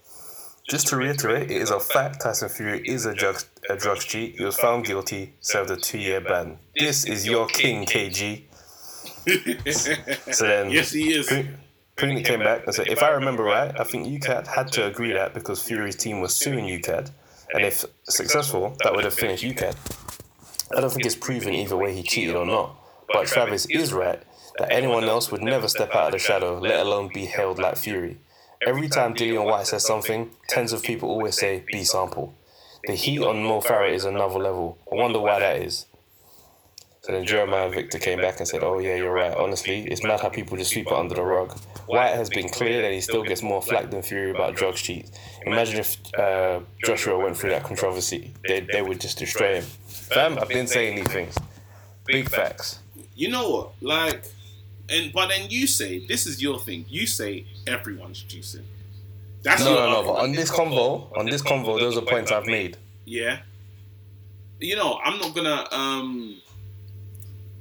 [0.69, 3.37] Just to reiterate, it is a fact Tyson Fury is a drug,
[3.69, 4.37] a drugs cheat.
[4.39, 6.59] He was found guilty, served a two year ban.
[6.77, 8.45] This is your king, KG.
[10.33, 11.29] So then, yes, he is.
[11.29, 15.13] Pu- came back and said, if I remember right, I think UKAD had to agree
[15.13, 17.11] that because Fury's team was suing UKAD,
[17.55, 19.77] and if successful, that would have finished UKAD.
[20.77, 22.77] I don't think it's proven either way he cheated or not,
[23.13, 24.23] but Travis is right
[24.59, 27.77] that anyone else would never step out of the shadow, let alone be hailed like
[27.77, 28.19] Fury.
[28.67, 32.35] Every time Dillian Whyte says something, tens of people always say B sample.
[32.85, 34.79] The heat on Mo Farah is another level.
[34.91, 35.87] I wonder why that is.
[37.03, 39.35] So then Jeremiah Victor came back and said, Oh, yeah, you're right.
[39.37, 41.59] Honestly, it's mad how people just sweep it under the rug.
[41.89, 45.11] Whyte has been cleared and he still gets more flack than Fury about drugs cheats.
[45.45, 48.33] Imagine if uh, Joshua went through that controversy.
[48.47, 49.65] They, they would just destroy him.
[49.87, 51.37] Fam, I've been saying these things.
[52.07, 52.79] Big facts.
[53.17, 53.73] You know what?
[53.81, 54.25] Like,
[54.93, 56.85] and but then you say this is your thing.
[56.89, 58.65] You say everyone's juicing.
[59.43, 60.03] That's No, no, no.
[60.03, 62.77] But on this convo, on this convo, those are points I've made.
[63.05, 63.41] Yeah.
[64.61, 66.41] You know, I'm not gonna um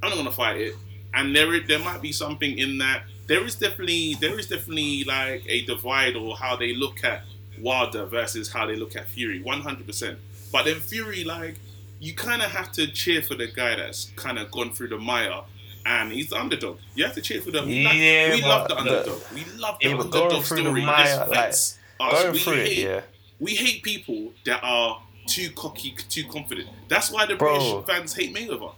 [0.03, 0.75] I'm not gonna fight it.
[1.13, 5.43] And there there might be something in that there is definitely there is definitely like
[5.47, 7.23] a divide or how they look at
[7.59, 10.19] Wilder versus how they look at Fury, one hundred percent.
[10.51, 11.55] But then Fury, like,
[11.99, 15.41] you kinda have to cheer for the guy that's kinda gone through the mire
[15.85, 16.77] and he's the underdog.
[16.95, 17.67] You have to cheer for them.
[17.67, 19.21] we like- we love the but the- underdog.
[19.33, 20.85] we love the Yeah, but underdog going through the story.
[20.85, 22.21] mire, This like, fits us.
[22.21, 23.01] Going We through it, hate- yeah.
[23.39, 26.69] we hate people that are too cocky, too confident.
[26.87, 27.57] That's why the Bro.
[27.81, 28.73] British fans hate Mayweather.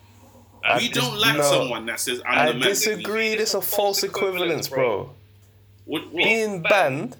[0.66, 2.68] I we don't like no, someone that says I'm I the man.
[2.70, 3.36] disagree.
[3.36, 5.12] This is a false equivalence, bro.
[5.86, 6.16] What, what?
[6.24, 7.18] being banned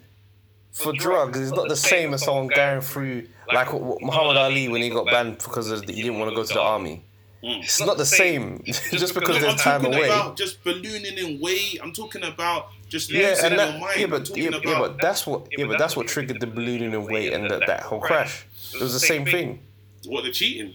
[0.72, 4.70] for drugs is not the same as someone going through like what- what Muhammad Ali
[4.70, 7.04] when he got banned because of the, he didn't want to go to the army.
[7.44, 7.60] Mm.
[7.64, 8.62] It's not the same.
[8.66, 10.06] just because No, there's I'm time talking away.
[10.08, 11.80] about just ballooning in weight.
[11.84, 13.98] I'm talking about just Yeah, losing and your that, mind.
[13.98, 16.48] yeah, I'm but yeah, about yeah, but that's what yeah, but that's what triggered the
[16.48, 18.46] ballooning in weight and that, that whole crash.
[18.74, 19.60] It was the same thing.
[20.06, 20.74] what the cheating.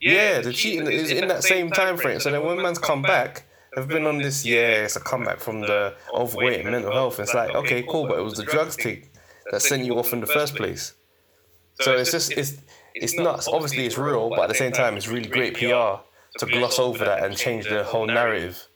[0.00, 2.20] Yeah, the cheating is in that same time frame.
[2.20, 4.44] So then when man's come back, they've been on this.
[4.46, 7.18] Yeah, it's a comeback from the overweight and mental health.
[7.18, 9.08] It's like okay, cool, but it was the drugs thing
[9.50, 10.92] that sent you off in the first place.
[11.80, 12.54] So it's just it's
[12.96, 13.48] it's nuts.
[13.48, 16.00] Obviously, it's real, but at the same time, it's really great PR
[16.38, 18.66] to gloss over that and change the whole narrative.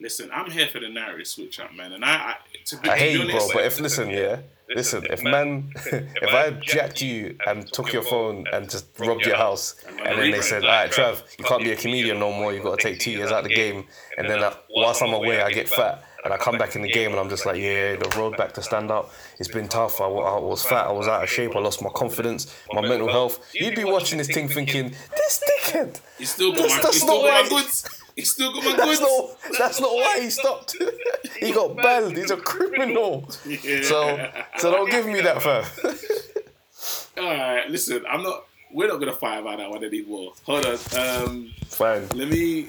[0.00, 1.92] Listen, I'm here for the narrative switch up, man.
[1.92, 3.34] And I, I to be, I to be hate you, bro.
[3.34, 4.40] honest, But if listen, yeah,
[4.74, 9.36] listen, if man, if I jacked you and took your phone and just robbed your
[9.36, 12.54] house, and then they said, all right, Trav, you can't be a comedian no more.
[12.54, 13.84] You got to take two years out of the game,
[14.16, 16.02] and then uh, whilst I'm away, I get fat.
[16.24, 18.52] And I come back in the game and I'm just like, yeah, the road back
[18.54, 20.00] to stand up, it's been tough.
[20.00, 23.08] I, I was fat, I was out of shape, I lost my confidence, my mental
[23.08, 23.38] health.
[23.54, 25.98] You'd be watching this thing thinking, this dickhead.
[26.18, 27.96] he still got That's- my, that's still not my goods.
[28.16, 29.00] He still got my That's goods.
[29.00, 30.76] not, that's not why he stopped.
[31.40, 32.16] he got banned.
[32.18, 33.30] He's a criminal.
[33.30, 35.64] So, so don't give me that, fam.
[37.18, 38.44] All right, listen, I'm not.
[38.72, 40.32] We're not gonna fight about that one anymore.
[40.44, 40.74] Hold on.
[40.96, 42.08] Um, Fine.
[42.14, 42.68] let me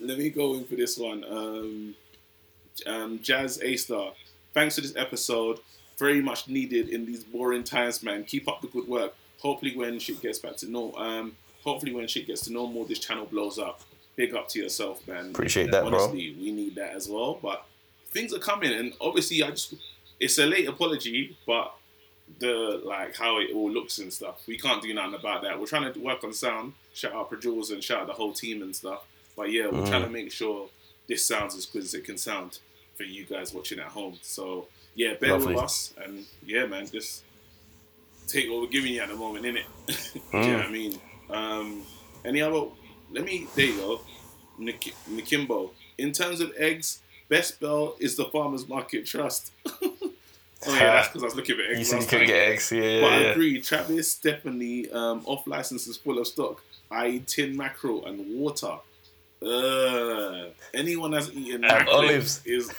[0.00, 1.24] let me go in for this one.
[1.24, 1.94] Um,
[2.86, 4.12] um, Jazz A Star.
[4.54, 5.58] Thanks for this episode.
[5.98, 8.24] very much needed in these boring times, man.
[8.24, 9.14] Keep up the good work.
[9.40, 12.98] Hopefully, when shit gets back to normal, um, hopefully when shit gets to normal, this
[12.98, 13.82] channel blows up.
[14.16, 15.30] Big up to yourself, man.
[15.30, 16.10] Appreciate that, bro.
[16.10, 17.38] We need that as well.
[17.40, 17.64] But
[18.10, 19.74] things are coming, and obviously, I just
[20.18, 21.74] it's a late apology, but
[22.38, 25.58] the like how it all looks and stuff, we can't do nothing about that.
[25.58, 26.74] We're trying to work on sound.
[26.94, 29.04] Shout out producers and shout out the whole team and stuff.
[29.36, 30.68] But yeah, we're trying to make sure
[31.10, 32.60] this sounds as good as it can sound
[32.96, 34.16] for you guys watching at home.
[34.22, 35.54] So yeah, bear Lovely.
[35.54, 37.24] with us, and yeah, man, just
[38.28, 39.64] take what we're giving you at the moment, innit?
[40.32, 41.00] Do you know what I mean?
[41.28, 41.82] Um,
[42.24, 42.62] any other?
[43.12, 43.46] Let me.
[43.56, 44.00] There you go,
[44.58, 45.70] Nik- Nikimbo.
[45.98, 49.50] In terms of eggs, Best Bell is the Farmers Market Trust.
[49.66, 49.90] oh
[50.66, 51.78] yeah, that's because I was looking at eggs.
[51.80, 52.70] You said you couldn't get eggs.
[52.70, 53.30] Yeah, But I yeah, yeah.
[53.32, 58.76] agree, Travis definitely um, off license is full of stock, i.e., tin mackerel and water.
[59.42, 62.42] Uh, anyone that's eaten olives.
[62.44, 62.70] is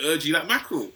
[0.00, 0.88] urgy like mackerel.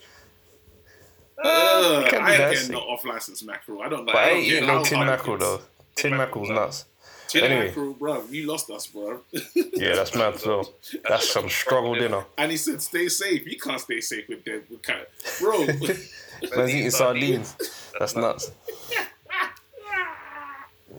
[1.43, 2.55] Uh, Uh, I ain't nasty.
[2.55, 3.83] getting no off license mackerel.
[3.83, 4.15] I don't like.
[4.15, 5.61] But I don't ain't eating no tin mackerel though.
[5.95, 6.85] Tin mackerel's nuts.
[7.29, 7.67] Tin Anyway.
[7.69, 8.25] mackerel, bro.
[8.31, 9.21] You lost us, bro.
[9.55, 10.39] Yeah, that's mad.
[10.39, 10.65] So
[11.09, 12.25] that's some struggle dinner.
[12.37, 15.07] and he said, "Stay safe." You can't stay safe with them, with kind
[15.39, 15.65] bro.
[16.57, 17.55] Man's eating sardines.
[17.99, 18.51] That's nuts.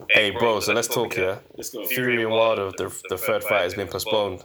[0.09, 0.59] Hey, bro.
[0.59, 1.39] So let's talk here.
[1.55, 1.85] Let's go.
[1.85, 4.43] Fury and Wilder, the the third fight has been postponed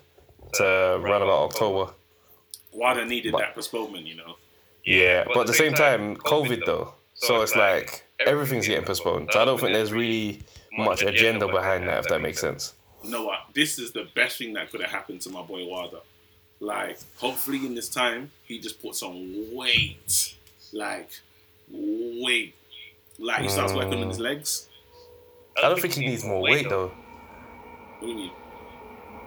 [0.54, 1.92] to uh, around about October.
[2.72, 4.36] Wilder needed that postponement, you know.
[4.84, 6.94] Yeah, but at the same time, COVID though.
[7.14, 9.30] So it's like everything's getting postponed.
[9.32, 10.42] So I don't think there's really
[10.76, 12.74] much agenda behind that, if that makes sense.
[13.02, 13.34] know what?
[13.34, 16.00] Uh, this is the best thing that could have happened to my boy Wilder.
[16.60, 20.34] Like, hopefully in this time, he just puts on weight.
[20.72, 21.10] Like,
[21.70, 22.54] weight.
[23.18, 24.22] Like, he starts working on his mm.
[24.22, 24.68] legs.
[25.58, 26.88] I don't think he needs more weight though.
[27.98, 28.30] What do you mean?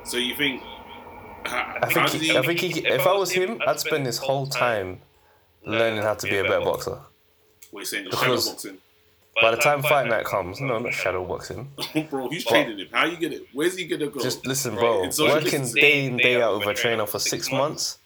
[0.04, 0.62] So you think?
[1.46, 5.00] I think he, I think he, if I was him, I'd spend this whole time
[5.66, 7.00] learning how to be a better boxer.
[7.72, 8.06] What you saying?
[8.06, 8.78] Because- shadow boxing,
[9.42, 11.72] By the time fight night comes, no, not shadow boxing.
[12.10, 12.28] bro.
[12.30, 12.88] Who's training him?
[12.92, 13.42] How you gonna?
[13.54, 14.20] Where's he gonna go?
[14.20, 15.10] Just listen, bro.
[15.20, 18.00] Working day in day out with a trainer for six months.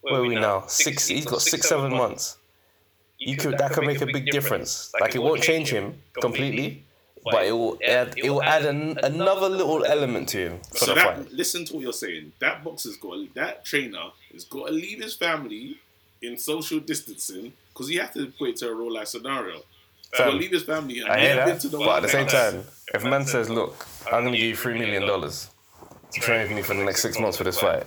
[0.00, 0.64] Where are we now?
[0.66, 1.08] Six.
[1.08, 2.38] He's got six, seven months.
[3.18, 4.92] You could that could make a big difference.
[5.00, 6.84] Like it won't change him completely,
[7.32, 10.86] but it will add it will add an, another little element to him for So
[10.86, 11.32] the that fight.
[11.32, 12.32] listen to what you're saying.
[12.40, 15.78] That boxer's got that trainer has got to leave his family
[16.22, 19.56] in social distancing because he has to put it to a real life scenario.
[19.56, 22.02] He's got to Fam, leave his family and I hear that, to the but at
[22.02, 22.64] the same time,
[22.94, 25.50] if a man says, "Look, I'm gonna give you three million dollars
[26.12, 27.84] to train with me for the next six months for this fight,"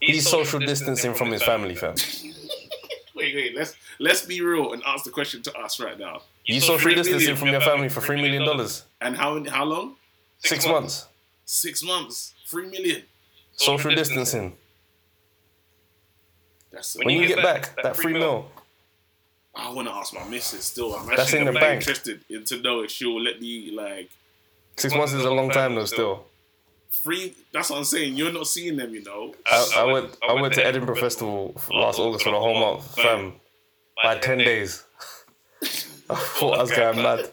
[0.00, 1.94] he's social distancing from his family, fam.
[3.14, 6.22] wait, wait, let's let's be real and ask the question to us right now.
[6.46, 9.64] You So social three distancing from your family for three million dollars, And how how
[9.64, 9.96] long?
[10.38, 11.06] six months.
[11.44, 13.02] Six months, three million.
[13.52, 14.56] Social distancing.
[16.70, 18.50] That's When you get back that three mil,
[19.54, 20.94] I want to ask my missus still.
[20.94, 21.80] I'm That's in the bank.
[21.80, 24.10] interested in to know if she'll let me like
[24.76, 25.86] six months is a long time though.
[25.86, 26.26] Still,
[26.90, 27.34] free.
[27.52, 28.16] That's what I'm saying.
[28.16, 29.34] You're not seeing them, you know.
[29.46, 33.34] I, I went I went to Edinburgh Festival last August for the whole month, fam.
[34.02, 34.84] By ten days,
[36.10, 37.30] I thought I was going mad.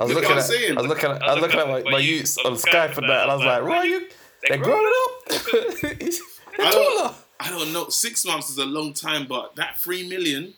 [0.00, 0.78] I was looking at, saying.
[0.78, 3.22] I was looking at, I was looking at my, my youths on Skype and that,
[3.22, 4.08] and I was like, "Right, you,
[4.48, 5.28] they're growing up.
[5.28, 7.88] they're I taller." don't, I don't know.
[7.90, 10.54] Six months is a long time, but that three million,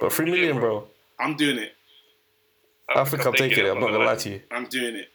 [0.00, 0.88] But three million, bro.
[1.18, 1.74] I'm doing it.
[2.94, 3.68] I think I'm taking it.
[3.68, 4.40] I'm not gonna lie to you.
[4.50, 5.08] I'm doing it.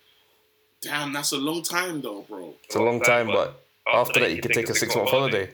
[0.82, 2.54] Damn, that's a long time though, bro.
[2.66, 5.50] It's a long time, but after that, you can take a six month holiday.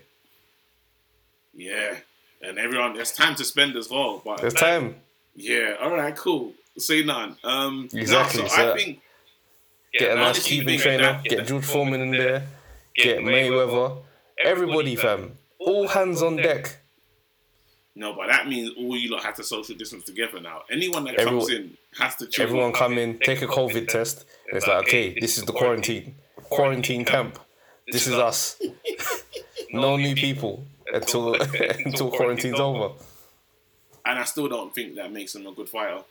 [1.53, 1.95] Yeah,
[2.41, 4.21] and everyone, there's time to spend as well.
[4.23, 4.95] But There's time.
[5.37, 6.53] Yeah, all right, cool.
[6.77, 7.37] Say none.
[7.43, 8.99] Um, no, Exactly, so so I think
[9.93, 11.03] Get a nice Cuban trainer.
[11.03, 12.45] that- Get George Foreman in there.
[12.95, 14.03] Get Mayweather.
[14.43, 15.37] Everybody, fam.
[15.59, 16.77] All hands on deck.
[17.95, 20.63] no, but that means all you lot have to social distance together now.
[20.69, 22.43] Anyone that Everyone- comes in has to chill.
[22.43, 26.15] Everyone come in, take a COVID test, and it's like, okay, this is the quarantine.
[26.49, 27.39] Quarantine camp.
[27.91, 28.59] This is us.
[29.71, 31.33] No new people until
[31.85, 32.93] until quarantine's over.
[34.07, 36.03] And I still don't think that makes him a good fighter.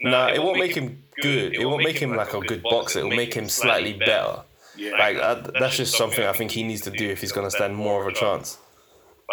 [0.00, 1.54] Nah, it won't make him good.
[1.54, 3.00] It won't make him like a good boxer.
[3.00, 4.42] It will make him slightly better.
[4.76, 7.50] Yeah, Like uh, that's just something I think he needs to do if he's gonna
[7.50, 8.58] stand more of a chance.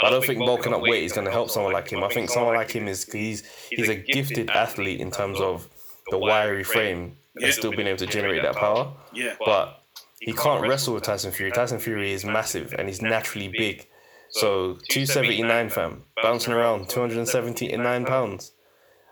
[0.04, 2.04] I don't think bulking up weight is gonna help someone like him.
[2.04, 5.68] I think someone like him is he's he's a gifted athlete in terms of
[6.10, 8.92] the wiry frame and still being able to generate that power.
[9.14, 9.36] yeah.
[9.44, 9.82] But
[10.20, 11.52] he can't wrestle with Tyson Fury.
[11.52, 13.88] Tyson Fury is massive and he's naturally big.
[14.32, 18.54] So 279 fam, bouncing around 279 pounds.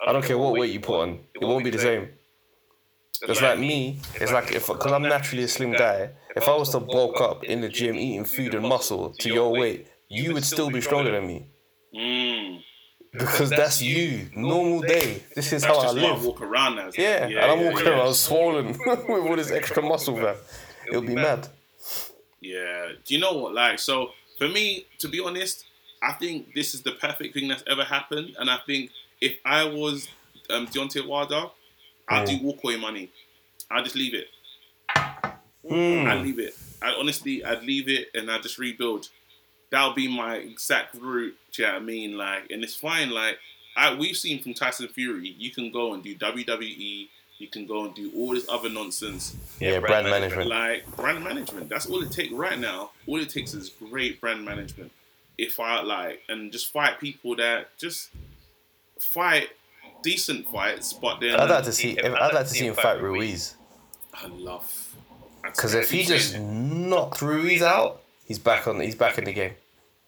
[0.05, 2.10] I don't care what weight you put on, it won't be the same.
[3.21, 3.99] It's like me.
[4.15, 6.12] It's like if because I'm naturally a slim guy.
[6.36, 9.51] If I was to bulk up in the gym, eating food and muscle to your
[9.51, 11.47] weight, you would still be stronger than me.
[11.93, 12.62] Mm.
[13.12, 14.29] because that's you.
[14.36, 15.23] Normal day.
[15.36, 16.23] This is how I just what I live.
[16.23, 16.97] walk around as.
[16.97, 20.36] Yeah, and I'm walking around swollen with all this extra muscle, man.
[20.88, 21.47] It'll be mad.
[22.39, 22.89] Yeah.
[23.03, 23.53] Do you know what?
[23.53, 25.65] Like, so for me, to be honest,
[26.02, 28.36] I think this is the perfect thing that's ever happened.
[28.39, 30.08] And I think if I was
[30.49, 31.43] um, Deontay Wilder,
[32.08, 33.12] I'd do walkaway money.
[33.69, 34.28] I'd just leave it.
[35.67, 36.08] Hmm.
[36.08, 36.58] I'd leave it.
[36.82, 39.10] I honestly, I'd leave it and I'd just rebuild.
[39.71, 41.36] That would be my exact route.
[41.52, 42.17] Do you know what I mean?
[42.17, 43.12] Like, and it's fine.
[43.12, 43.38] Like,
[43.78, 47.10] I, we've seen from Tyson Fury, you can go and do WWE.
[47.39, 49.36] You can go and do all this other nonsense.
[49.62, 50.49] Yeah, brand management.
[50.49, 51.69] Like brand management.
[51.69, 52.91] That's all it takes right now.
[53.08, 54.91] All it takes is great brand management.
[55.38, 58.10] If I like and just fight people that just
[58.99, 59.49] fight
[60.04, 61.91] decent fights, but then I'd like to see.
[61.91, 63.56] If, I'd like to see him fight Ruiz.
[64.13, 64.95] I love
[65.41, 68.82] Because if he just knocked Ruiz out, he's back on.
[68.82, 69.54] He's back in the game.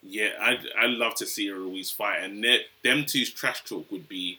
[0.02, 2.44] yeah, I I love to see a Ruiz fight, and
[2.84, 4.38] them two's trash talk would be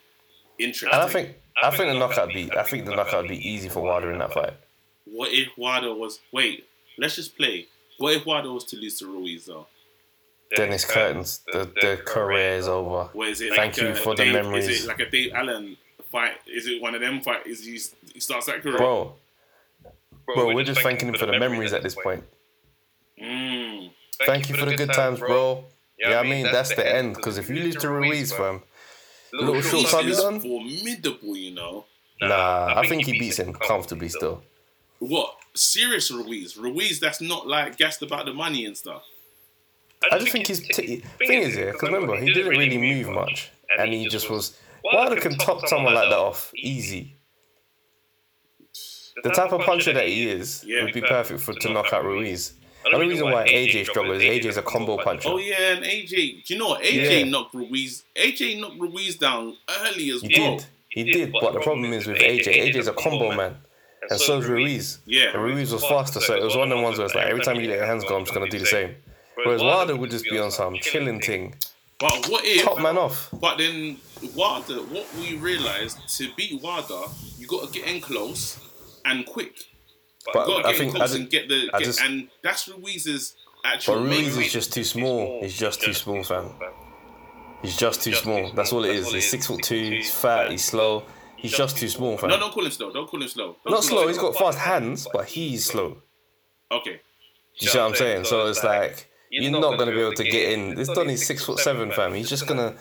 [0.59, 0.89] interesting.
[0.93, 1.37] And I think.
[1.61, 2.51] I think the knockout be.
[2.51, 4.53] I think the knockout would be easy for Wilder in that fight.
[5.05, 6.67] What if Wilder was wait?
[6.97, 7.67] Let's just play.
[7.97, 9.67] What if Wilder was to lose to Ruiz though?
[10.55, 11.41] Dennis Curtains.
[11.51, 13.09] The the career is over.
[13.13, 13.55] What is it?
[13.55, 14.67] Thank like you a for the Dave, memories.
[14.67, 15.77] Is it like a Dave Allen
[16.11, 16.33] fight?
[16.47, 17.45] Is it one of them fight?
[17.47, 17.79] Is he,
[18.13, 18.77] he starts that career?
[18.77, 19.15] Bro,
[20.25, 22.23] bro, we're just thanking him for the memories at this point.
[23.21, 23.91] Mm.
[24.25, 25.65] Thank you for the good times, bro.
[25.99, 27.15] Yeah, I mean that's the end.
[27.15, 28.61] Because if you lose to Ruiz, fam,
[29.33, 30.39] little short Ruiz time is done.
[30.39, 31.85] formidable, you know.
[32.21, 34.43] Nah, I think he beats him comfortably still.
[34.99, 36.55] What serious Ruiz?
[36.57, 39.03] Ruiz that's not like gassed about the money and stuff.
[40.11, 41.71] I just think he's t- thing is yeah.
[41.71, 44.57] Because remember, he didn't really move much, and he just was.
[44.83, 47.15] Wilder can top someone like that off easy.
[49.23, 52.53] The type of puncher that he is would be perfect for to knock out Ruiz.
[52.83, 55.29] The only reason why AJ struggles AJ is AJ's a combo puncher.
[55.29, 56.45] Oh yeah, and AJ.
[56.45, 56.83] Do you know what?
[56.83, 57.23] AJ Yeah.
[57.25, 58.03] knocked Ruiz.
[58.15, 60.57] AJ knocked Ruiz down early as He well.
[60.57, 61.31] did, he did.
[61.39, 63.57] But the problem is with AJ, AJ's a combo man,
[64.09, 64.99] and so's Ruiz.
[65.05, 65.31] Yeah.
[65.33, 67.43] And Ruiz was faster, so it was one of the ones where it's like every
[67.43, 68.95] time you let your hands go, I'm just gonna do the same.
[69.45, 71.55] Whereas Wilder would just be on some chilling thing,
[71.99, 72.63] But what if?
[72.63, 73.29] top man off.
[73.33, 73.97] But then
[74.35, 77.01] Wilder, what we realized to beat Wilder,
[77.37, 78.59] you got to get in close
[79.05, 79.53] and quick.
[80.31, 83.69] But to I think I just, and get the get, just- and that's Ruiz's but
[83.75, 83.99] actual.
[84.01, 85.41] main Ruiz is just too small.
[85.41, 86.51] He's just too small, fam.
[87.61, 88.51] He's just too small.
[88.51, 89.11] That's all it is.
[89.11, 89.89] He's six foot two.
[89.91, 90.51] He's fat.
[90.51, 91.03] He's slow.
[91.37, 92.29] He's just too small, fam.
[92.29, 92.91] No, don't call him slow.
[92.91, 93.55] Don't call him slow.
[93.65, 94.07] Don't Not slow.
[94.07, 95.97] He's got fast hands, but he's slow.
[96.71, 96.99] Okay.
[97.55, 98.25] You see what I'm saying?
[98.25, 100.75] So it's like you're not gonna be able to get in.
[100.75, 102.13] This Donny's six foot seven, fam.
[102.13, 102.75] He's just gonna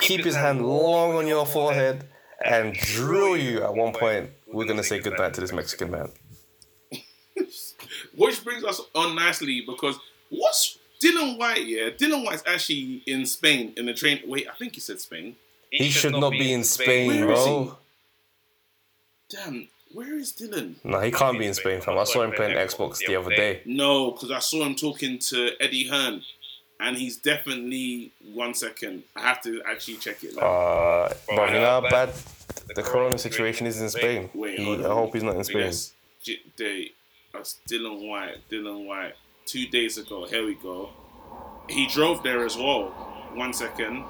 [0.00, 2.08] keep his hand long on your forehead
[2.44, 3.62] and drill you.
[3.62, 6.10] At one point, we're gonna say goodnight to this Mexican man.
[8.20, 11.66] Which brings us on nicely because what's Dillian Whyte?
[11.66, 14.20] Yeah, Dillian Whyte's actually in Spain in the train.
[14.26, 15.36] Wait, I think he said Spain.
[15.70, 17.78] He should not be in Spain, Where is bro.
[19.30, 20.74] Damn, where is Dillian?
[20.84, 21.96] No, he can't be in Spain, fam.
[21.96, 23.62] I saw him playing Xbox the other day.
[23.64, 26.20] No, because I saw him talking to Eddie Hearn,
[26.78, 29.04] and he's definitely one second.
[29.16, 30.36] I have to actually check it.
[30.36, 30.42] Now.
[30.42, 32.12] Uh, bro, you know how bad
[32.74, 34.28] the Corona situation is in Spain.
[34.34, 35.62] Wait, He, I hope he's not in Spain.
[35.62, 35.92] Yes,
[36.58, 36.92] they,
[37.32, 38.48] that's Dillian Whyte.
[38.50, 39.14] Dillian Whyte.
[39.46, 40.26] Two days ago.
[40.26, 40.90] Here we go.
[41.68, 42.90] He drove there as well.
[43.34, 44.04] One second.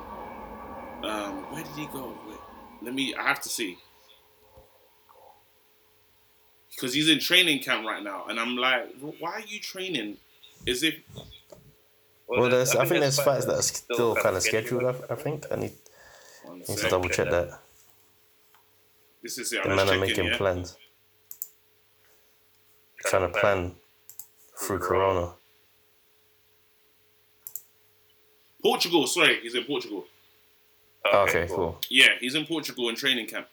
[1.03, 2.15] Um, where did he go?
[2.29, 2.39] Wait,
[2.83, 3.15] let me.
[3.15, 3.79] I have to see.
[6.71, 10.17] Because he's in training camp right now, and I'm like, why are you training?
[10.67, 10.97] Is it?
[12.27, 14.85] Well, there's, I think there's fights that are still kind of scheduled.
[14.85, 15.73] I, I think I need,
[16.55, 17.61] need to double check that.
[19.23, 19.63] This is it.
[19.63, 20.37] The I'm men are making yeah?
[20.37, 20.77] plans,
[23.07, 23.75] trying to plan
[24.59, 25.33] through Corona.
[28.63, 29.07] Portugal.
[29.07, 30.05] Sorry, he's in Portugal.
[31.13, 31.79] Okay, cool.
[31.89, 33.49] Yeah, he's in Portugal in training camp,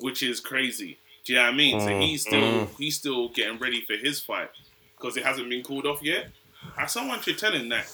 [0.00, 0.98] which is crazy.
[1.24, 1.80] Do you know what I mean?
[1.80, 2.68] so Mm, he's still mm.
[2.78, 4.50] he's still getting ready for his fight
[4.96, 6.28] because it hasn't been called off yet.
[6.76, 7.90] Uh, Someone should tell him that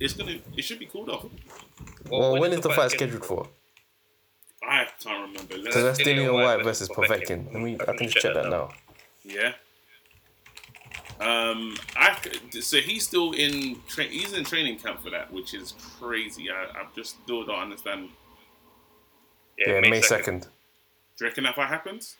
[0.00, 1.26] it's gonna it should be called off.
[2.10, 3.48] Well, when is the fight scheduled for?
[4.66, 5.58] I can't remember.
[5.62, 7.52] Because that's Dillian Whyte versus Povetkin.
[7.52, 8.70] Let me, I can just check that now.
[9.24, 9.52] Yeah.
[11.20, 12.16] Um, I
[12.60, 16.50] so he's still in tra- he's in training camp for that, which is crazy.
[16.50, 18.08] I, I just still don't understand.
[19.58, 20.42] Yeah, May second.
[20.42, 22.16] Do you reckon that happens?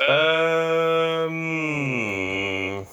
[0.00, 1.36] Um,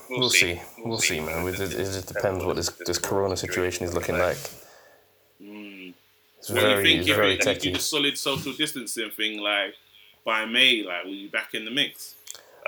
[0.09, 0.61] we'll see.
[0.83, 1.47] We'll see, man.
[1.47, 4.37] It just, it just depends what this this Corona situation is looking like.
[5.41, 5.93] Mm.
[6.37, 9.09] It's What do you very, think it's if very we do the solid social distancing
[9.09, 9.75] thing like
[10.25, 12.16] by May, like will you be back in the mix?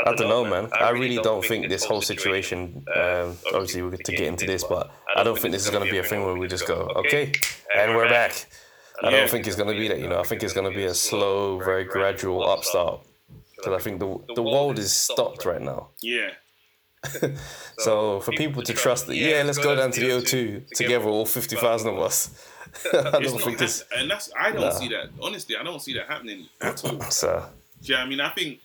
[0.06, 0.70] I don't know, man.
[0.74, 2.86] I really don't think this whole situation.
[2.95, 5.86] Um, obviously, we're going to get into this, but I don't think this is going
[5.86, 7.34] to be a thing where we just go, okay,
[7.76, 8.45] and we're back.
[9.04, 10.00] I don't think it's going to be that.
[10.00, 13.02] You know, I think it's going to be a slow, very gradual upstart.
[13.56, 15.89] Because I think the the world is stopped right now.
[16.02, 16.32] Yeah.
[17.78, 21.26] So for people to trust that, yeah, let's go down to the O2 together, all
[21.26, 22.30] fifty thousand of us.
[22.93, 23.84] I don't think this.
[23.95, 24.70] and that's I don't Nah.
[24.72, 25.10] see that.
[25.22, 27.00] Honestly, I don't see that happening at all.
[27.10, 27.45] So
[27.82, 28.20] Do you know what I mean?
[28.20, 28.60] I think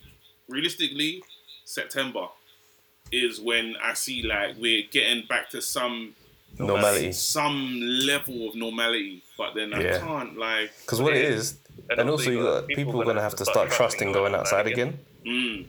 [0.48, 1.22] realistically,
[1.64, 2.28] September
[3.12, 6.14] is when I see like we're getting back to some
[6.58, 7.12] normality.
[7.12, 9.22] some level of normality.
[9.36, 9.98] But then I Yeah.
[9.98, 11.58] can't like Because what it is,
[11.96, 15.66] and also you got people are gonna have to start trusting going outside again, mm,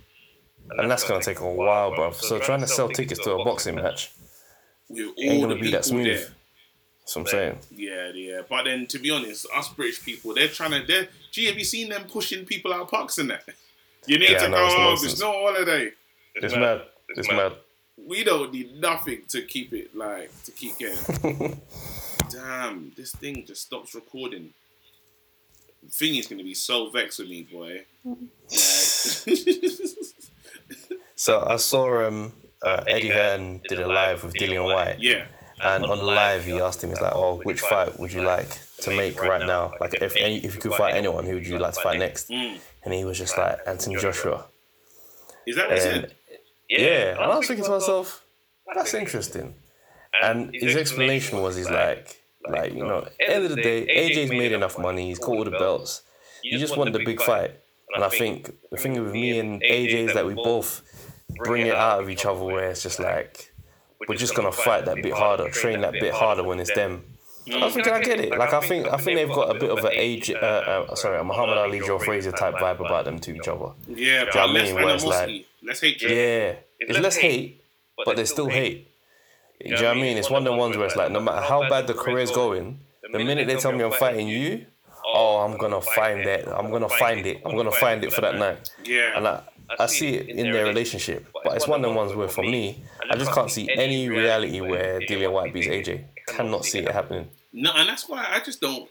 [0.78, 2.12] and that's gonna take a while, bro.
[2.12, 4.12] So trying to sell tickets to a boxing match,
[5.18, 6.06] Ain't gonna be that smooth.
[6.06, 6.28] there.
[7.00, 7.60] that's what I'm saying.
[7.72, 8.42] Yeah, yeah.
[8.48, 11.66] But then to be honest, us British people, they're trying to they're gee, have you
[11.66, 13.44] seen them pushing people out of parks and that?
[14.08, 15.02] You need Yeah, to go home, nonsense.
[15.14, 15.92] there's no holiday.
[16.36, 16.82] It's mad.
[17.10, 17.54] It's mad.
[17.98, 21.62] We don't need nothing to keep it like to keep getting.
[22.30, 24.54] Damn, this thing just stops recording.
[25.90, 27.86] Thing is gonna be so vexed with me, boy.
[31.18, 35.26] So I saw um uh, Eddie Hearn did a live with Dillian Whyte, yeah,
[35.62, 38.50] and on the live he asked him, he's like, "Oh, which fight would you like
[38.82, 39.74] to make right now?
[39.80, 42.30] Like, if any, if you could fight anyone, who would you like to fight next?"
[42.30, 42.60] Mm.
[42.84, 44.46] And he was just like Anthony Joshua.
[45.48, 46.16] is that what he And said?
[46.70, 48.24] yeah, and I was thinking to myself,
[48.74, 49.54] that's interesting.
[50.22, 54.52] And his explanation was, he's like, like you know, end of the day, AJ's made
[54.52, 55.08] enough money.
[55.08, 56.02] He's got all the belts.
[56.44, 57.52] You just want the big fight.
[57.94, 60.82] And I think the thing with me and AJ is that we both
[61.38, 63.52] bring it out of each other, where it's just like
[64.08, 67.04] we're just gonna fight that bit harder, train that bit harder when it's them.
[67.54, 68.38] I think I get it.
[68.38, 71.20] Like I think, I think they've got a bit of an age, uh, uh, sorry,
[71.20, 73.72] a Muhammad Ali, Joe Frazier type vibe about them to each other.
[73.88, 75.46] Yeah, but I less mean, where it's like-.
[75.64, 77.64] Let's hate Yeah, it's less hate,
[78.06, 78.88] but there's still hate.
[79.64, 80.18] You know what I mean?
[80.18, 82.80] It's one of the ones where it's like, no matter how bad the career's going,
[83.12, 84.66] the minute they tell me I'm fighting you,
[85.06, 86.48] oh, I'm gonna find that.
[86.48, 87.42] I'm gonna find it.
[87.46, 88.70] I'm gonna find it for that night.
[88.84, 89.18] Yeah.
[89.18, 89.42] And I,
[89.80, 92.84] I see it in their relationship, but it's one of the ones where, for me,
[93.10, 96.04] I just can't see any reality where Dillian Whyte beats AJ.
[96.28, 97.30] Cannot see it happening.
[97.54, 98.90] No, and that's why I just don't.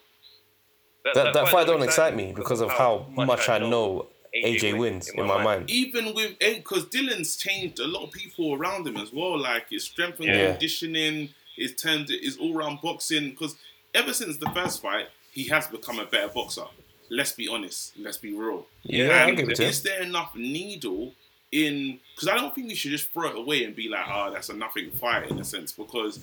[1.15, 5.27] That that fight don't excite me because of how much I know AJ wins in
[5.27, 5.71] my mind.
[5.71, 9.39] Even with because Dillian's changed a lot of people around him as well.
[9.39, 10.51] Like his strength and Yeah.
[10.53, 13.31] conditioning, his turned his all round boxing.
[13.31, 13.57] Because
[13.95, 16.65] ever since the first fight, he has become a better boxer.
[17.11, 17.93] Let's be honest.
[17.99, 18.67] Let's be real.
[18.83, 21.13] Yeah, I'll And give it to is there enough needle
[21.53, 22.01] in?
[22.15, 24.49] Because I don't think you should just throw it away and be like, "Oh, that's
[24.49, 25.71] a nothing fight" in a sense.
[25.71, 26.19] Because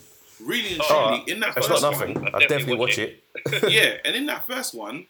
[0.45, 2.21] really and truly, Oh, in that it's first not nothing.
[2.21, 3.23] one, I definitely watch it.
[3.69, 5.05] yeah, and in that first one,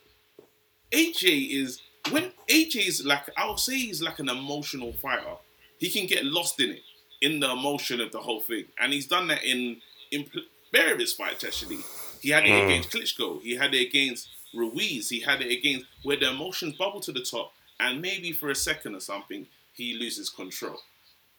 [0.91, 5.35] AJ is when AJ is like I'll say he's like an emotional fighter.
[5.77, 6.81] He can get lost in it,
[7.21, 9.77] in the emotion of the whole thing, and he's done that in
[10.11, 10.29] in
[10.71, 11.79] various fights actually.
[12.19, 12.65] He had it Mm.
[12.65, 13.41] against Klitschko.
[13.41, 15.09] He had it against Ruiz.
[15.09, 18.55] He had it against where the emotions bubble to the top, and maybe for a
[18.55, 20.79] second or something he loses control.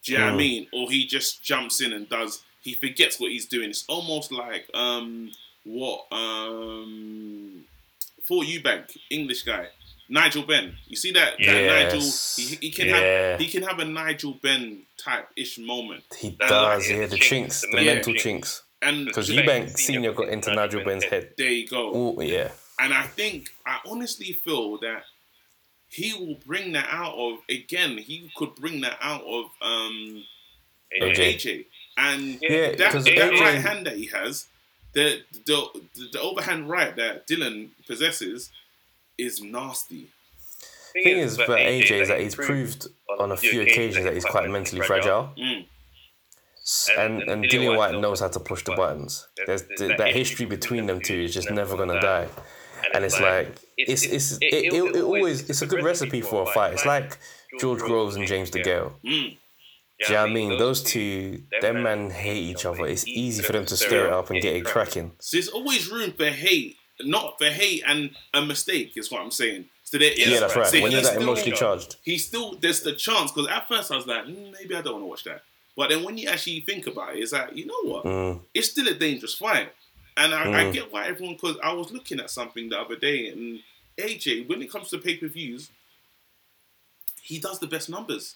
[0.02, 0.38] Do you know what I Mm.
[0.38, 0.68] mean?
[0.72, 2.42] Or he just jumps in and does.
[2.62, 3.70] He forgets what he's doing.
[3.70, 5.30] It's almost like um
[5.64, 7.64] what um
[8.26, 9.66] for Eubank English guy
[10.08, 10.74] Nigel Benn.
[10.86, 12.00] You see that, that Nigel?
[12.36, 13.30] He, he can Yeah.
[13.30, 16.04] have he can have a Nigel Benn type ish moment.
[16.18, 17.94] He And does, like, yeah, the chinks, the Yeah.
[17.94, 18.62] mental chinks.
[18.82, 21.34] And Because there Eubank Senior got into Nigel Benn's head.
[21.38, 21.92] There you go.
[21.94, 25.04] Oh yeah, And I think I honestly feel that
[25.88, 27.96] he will bring that out of again.
[27.98, 30.24] He could bring that out of um
[31.00, 31.16] AJ.
[31.36, 31.66] AJ.
[31.96, 34.46] And Yeah, that, 'cause that AJ right hand that he has,
[34.94, 35.66] the, the
[36.12, 38.50] the overhand right that Dillian possesses,
[39.18, 40.08] is nasty.
[40.94, 42.86] thing is about AJ is that he's proved
[43.18, 45.30] on a few occasions that he's quite mentally fragile.
[45.38, 45.66] Mm.
[46.62, 49.26] S- And and Dillian Whyte knows how to push the buttons.
[49.46, 52.28] There's th- that history between them two is just never gonna die.
[52.94, 56.46] And it's like it's it's it, it, it always it's a good recipe for a
[56.52, 56.72] fight.
[56.74, 57.18] It's like
[57.60, 58.92] George Groves and James DeGale.
[59.04, 59.38] Mm.
[60.06, 60.58] Do you know what I mean?
[60.58, 62.86] Those two, them men hate each other.
[62.86, 65.12] It's easy for them to stir it up and get it cracking.
[65.20, 68.92] So there's always room for hate, not for hate and a mistake.
[68.96, 69.66] Is what I'm saying.
[69.84, 70.18] So there is.
[70.18, 70.66] Yeah, that's right.
[70.66, 71.96] so When you're he's that still- emotionally charged.
[72.02, 74.94] he still there's the chance because at first I was like, mm, maybe I don't
[74.94, 75.42] want to watch that.
[75.76, 78.04] But then when you actually think about it, it's like you know what?
[78.04, 79.72] Mm, it's still a dangerous fight.
[80.16, 80.72] And I, I Mm.
[80.74, 83.60] get why everyone, because I was looking at something the other day, and
[83.96, 85.70] AJ, when it comes to pay per views,
[87.22, 88.34] he does the best numbers.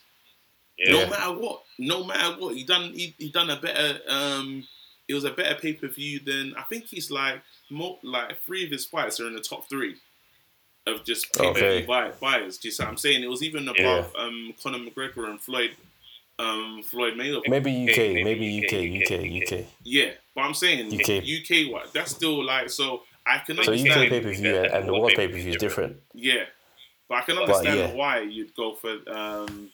[0.78, 3.98] No matter what, no matter what, he done he, he done a better.
[4.08, 4.66] um
[5.08, 8.64] It was a better pay per view than I think he's like more like three
[8.64, 9.96] of his fights are in the top three
[10.86, 12.58] of just pay per view buy, buyers.
[12.58, 13.22] Do you see what I'm saying?
[13.22, 15.70] It was even above um Conor McGregor and Floyd
[16.38, 17.48] um Floyd Mayweather.
[17.48, 19.66] maybe UK, maybe UK, UK, UK.
[19.82, 21.24] Yeah, but I'm saying UK.
[21.24, 24.04] UK what that's still like so I can So understand.
[24.04, 25.96] UK pay per view and, and the world pay per view is different.
[26.12, 26.44] Yeah,
[27.08, 27.94] but I can understand yeah.
[27.94, 29.70] why you'd go for um.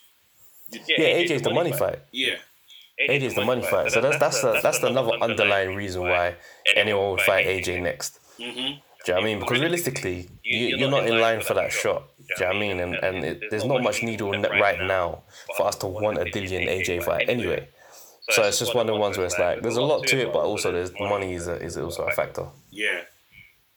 [0.73, 1.99] You'd- Yeah, AJ's the money fight.
[2.13, 2.37] yeah,
[3.09, 3.91] AJ is the money fight.
[3.93, 6.35] So that's that's that's, the, that's another underlying reason why
[6.77, 8.19] anyone would fight AJ next.
[8.39, 8.79] hmm Do you know
[9.15, 9.39] what I mean?
[9.41, 12.05] Because realistically, you, you're not in line for that shot.
[12.19, 12.81] Do you know what I mean?
[12.81, 15.23] And, and it, there's not much needle in that right now
[15.57, 17.69] for us to want a Dillian AJ fight anyway.
[18.31, 20.33] So it's just one of the ones where it's like, there's a lot to it,
[20.33, 22.47] but also there's money is, a, is also a factor.
[22.71, 23.01] yeah.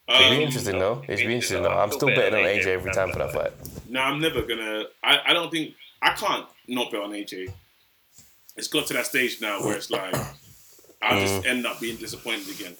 [0.08, 1.04] It'd Um, be interesting though.
[1.08, 1.72] It'd be interesting though.
[1.82, 3.52] I'm still betting on AJ every time for that fight.
[3.90, 4.84] No, I'm never gonna.
[5.04, 7.52] I, I don't think I can't not bet on AJ.
[8.58, 10.14] It's got to that stage now where it's like
[11.02, 11.28] I'll Mm.
[11.28, 12.76] just end up being disappointed again.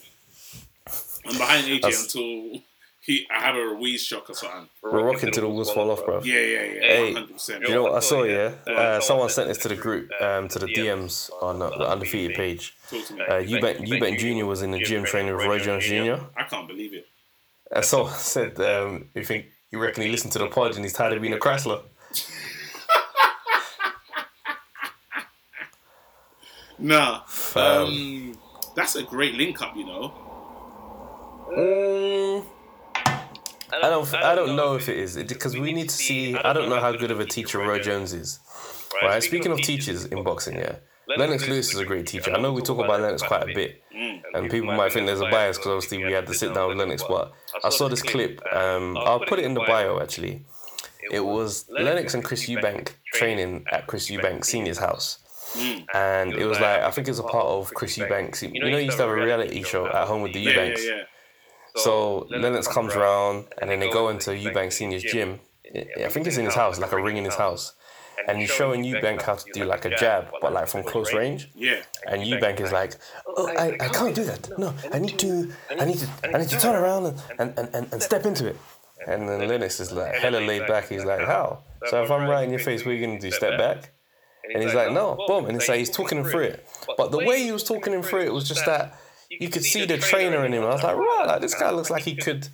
[1.26, 2.62] I'm behind AJ That's- until
[3.00, 4.68] he I have a Ruiz shock or something.
[4.82, 6.22] We're rocking till the wheels fall off, bro.
[6.24, 7.32] Yeah, yeah, yeah, Hey, 100.
[7.32, 8.22] percent You know what I saw?
[8.24, 11.86] Yeah, uh, someone sent this to the group, um, to the DMs on uh, the
[11.88, 12.74] undefeated page.
[12.90, 13.20] Talk to me.
[13.22, 14.44] Uh, Eubank, Eubank Jr.
[14.46, 16.24] was in the gym training with Roy Jones Jr.
[16.36, 17.06] I can't believe it.
[17.70, 20.92] And someone said, um, "You think you reckon he listened to the pod and he's
[20.92, 21.82] tired of being a Chrysler?"
[26.78, 27.22] Nah,
[27.54, 28.38] um,
[28.74, 30.12] that's a great link up, you know.
[31.56, 32.44] Mm,
[33.72, 34.14] I don't.
[34.14, 36.36] I don't know if it is because we need to see.
[36.36, 38.40] I don't know how good of a teacher Roy Jones is.
[39.02, 39.22] Right.
[39.22, 40.76] Speaking of teachers in boxing, yeah,
[41.16, 42.32] Lennox Lewis is a great teacher.
[42.34, 43.82] I know we talk about Lennox quite a bit,
[44.34, 46.78] and people might think there's a bias because obviously we had to sit down with
[46.78, 47.02] Lennox.
[47.08, 47.32] But
[47.64, 48.40] I saw this clip.
[48.52, 50.44] Um, I'll put it in the bio actually.
[51.10, 55.18] It was Lennox and Chris Eubank training at Chris Eubank Senior's house.
[55.54, 55.84] Mm.
[55.94, 58.42] And it was like I think it was a part of Chris Eubank's.
[58.42, 60.60] You know, he used to have a reality show at home with the Yeah, yeah,
[60.60, 60.84] Eubanks.
[60.86, 61.02] yeah.
[61.76, 65.40] So Lennox comes around and then they go into Eubank Senior's gym.
[65.74, 67.74] I think it's in his house, like a ring in his house.
[68.28, 71.50] And he's showing Eubank how to do like a jab, but like from close range.
[71.54, 71.82] Yeah.
[72.06, 72.94] And Eubank is like,
[73.26, 74.58] oh, oh, I, I can't do that.
[74.58, 77.06] No, I need to, I need to, I need to turn around
[77.38, 78.56] and, and, and, and step into it.
[79.06, 80.88] And then Lennox is like hella laid back.
[80.88, 81.62] He's like, how?
[81.88, 83.30] So if I'm right in your face, what are you gonna do?
[83.30, 83.92] Step back?
[84.52, 85.46] And he's like, no, boom.
[85.46, 86.68] And it's like he's talking him through it.
[86.96, 88.98] But the way he was talking him through it was just that
[89.30, 90.62] you could see the trainer in him.
[90.62, 92.48] I was like, right, like this guy looks like he could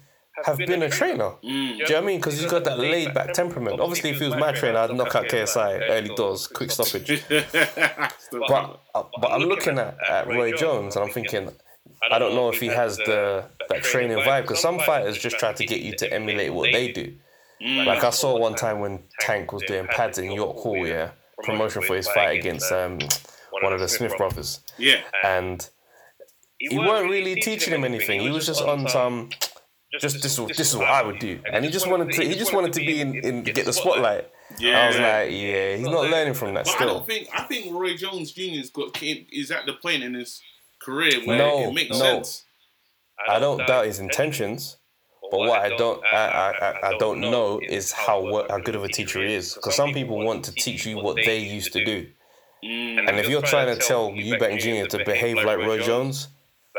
[0.45, 1.33] have been a trainer.
[1.43, 2.19] Do you know what I mean?
[2.19, 3.81] Because he's got that laid back temperament.
[3.81, 7.25] Obviously, if he was my trainer, I'd knock out KSI early doors, quick stoppage.
[8.33, 11.51] But uh, but I'm looking at, at Roy Jones and I'm thinking,
[12.11, 15.53] I don't know if he has the that training vibe because some fighters just try
[15.53, 17.15] to get you to emulate what they do.
[17.61, 21.11] Like I saw one time when Tank was doing pads in York Hall, yeah,
[21.43, 22.99] promotion for his fight against um
[23.63, 25.01] one of the Smith brothers, yeah.
[25.25, 25.69] and
[26.59, 28.21] he weren't really teaching him anything.
[28.21, 29.31] He was just on some.
[30.01, 32.25] Just this, is- this is what I would do, and he just wanted to.
[32.27, 34.27] He just wanted to be in, in get the spotlight.
[34.59, 34.81] Yeah.
[34.81, 36.89] I was like, yeah, he's not learning from that But I still.
[36.95, 40.41] don't think I think Roy Jones Jr.'s got came, is at the point in his
[40.81, 41.99] career where No, it makes no.
[41.99, 42.45] sense.
[43.29, 44.79] I don't doubt his intentions,
[45.33, 48.19] but what I don't I, I, I, I don't know is how
[48.49, 49.55] how good of a teacher he is.
[49.55, 52.07] Because some people want to teach you what they used to do,
[52.65, 53.09] Mm.
[53.09, 54.87] and if you're trying to tell Eubank Jr.
[54.97, 56.29] to behave like Roy Jones,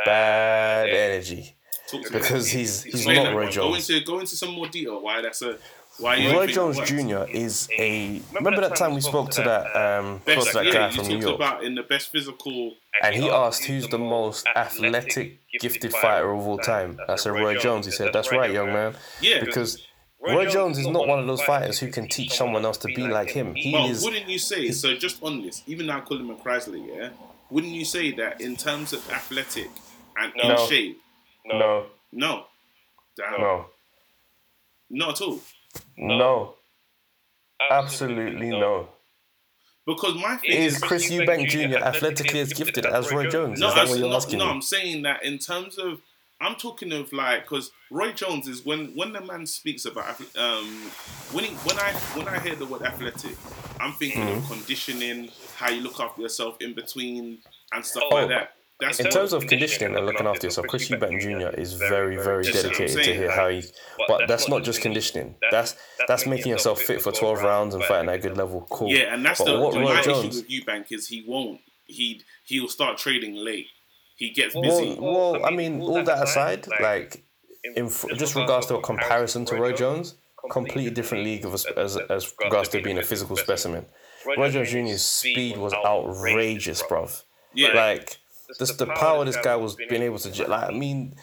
[0.05, 1.55] bad energy
[1.87, 2.19] Talk to me.
[2.19, 3.45] because he's he's Explain not Roy bro.
[3.45, 3.89] Go Jones.
[3.89, 5.59] into go into some more detail why that's a why you
[5.99, 6.79] Roy Jones.
[6.79, 7.23] Jr.
[7.29, 8.21] is a.
[8.33, 11.07] Remember that time we spoke to that um spoke Best, to that yeah, guy from
[11.07, 12.73] New York, about in the best physical.
[13.01, 16.99] and he asked who's the most athletic, gifted fighter of all time.
[17.07, 17.85] I said Roy Jones.
[17.85, 18.95] He said that's right, young man.
[19.21, 19.85] Yeah, because
[20.21, 23.07] Roy Jones is not one of those fighters who can teach someone else to be
[23.07, 23.53] like him.
[23.55, 24.03] He But is.
[24.03, 24.95] wouldn't you say so?
[24.95, 27.09] Just on this, even though I call him a Chrysler, yeah.
[27.49, 29.69] Wouldn't you say that in terms of athletic
[30.17, 30.67] and in No.
[31.45, 32.45] No, No,
[33.17, 33.41] Damn.
[33.41, 33.65] no,
[34.89, 35.39] not at all.
[35.97, 36.55] No,
[37.69, 38.89] absolutely no.
[39.85, 41.77] Because my thing Is is, Chris Eubank Jr.
[41.83, 43.59] athletically as gifted as Roy Jones?
[43.59, 44.51] no, Is that I'm- what you're no, no?
[44.51, 46.01] I'm saying that in terms of.
[46.41, 50.91] I'm talking of like because Roy Jones is when when the man speaks about um
[51.31, 53.37] when he, when I when I hear the word athletic,
[53.79, 54.37] I'm thinking Mm-hmm.
[54.39, 57.37] of conditioning, how you look after yourself in between
[57.71, 58.55] and stuff Oh, like that.
[58.85, 61.59] That's In terms of conditioning and looking after yourself, Chris Eubank Jr.
[61.59, 63.63] is very, very That's what I'm dedicated to saying, hear like- how he.
[64.07, 65.35] But that's not just conditioning.
[65.51, 65.75] That's
[66.07, 68.67] that's making yourself fit for 12 rounds and fighting at a good level.
[68.69, 68.89] Cool.
[68.89, 70.35] Yeah, and that's But the what my Roy issue Jones.
[70.37, 71.61] with Eubank is he won't.
[71.85, 73.67] He he'll start trading late.
[74.15, 74.95] He gets busy.
[74.99, 77.23] well, I mean, all that aside, like,
[77.75, 80.15] in just regards to a comparison to Roy Jones,
[80.51, 83.85] completely different league of a, as as regards to being a physical specimen.
[84.37, 87.23] Roy Jones Jr.'s speed was outrageous, bruv.
[87.53, 88.17] yeah, Like,
[88.59, 90.31] just the power this guy was being able to.
[90.31, 91.15] ge- Like, I mean,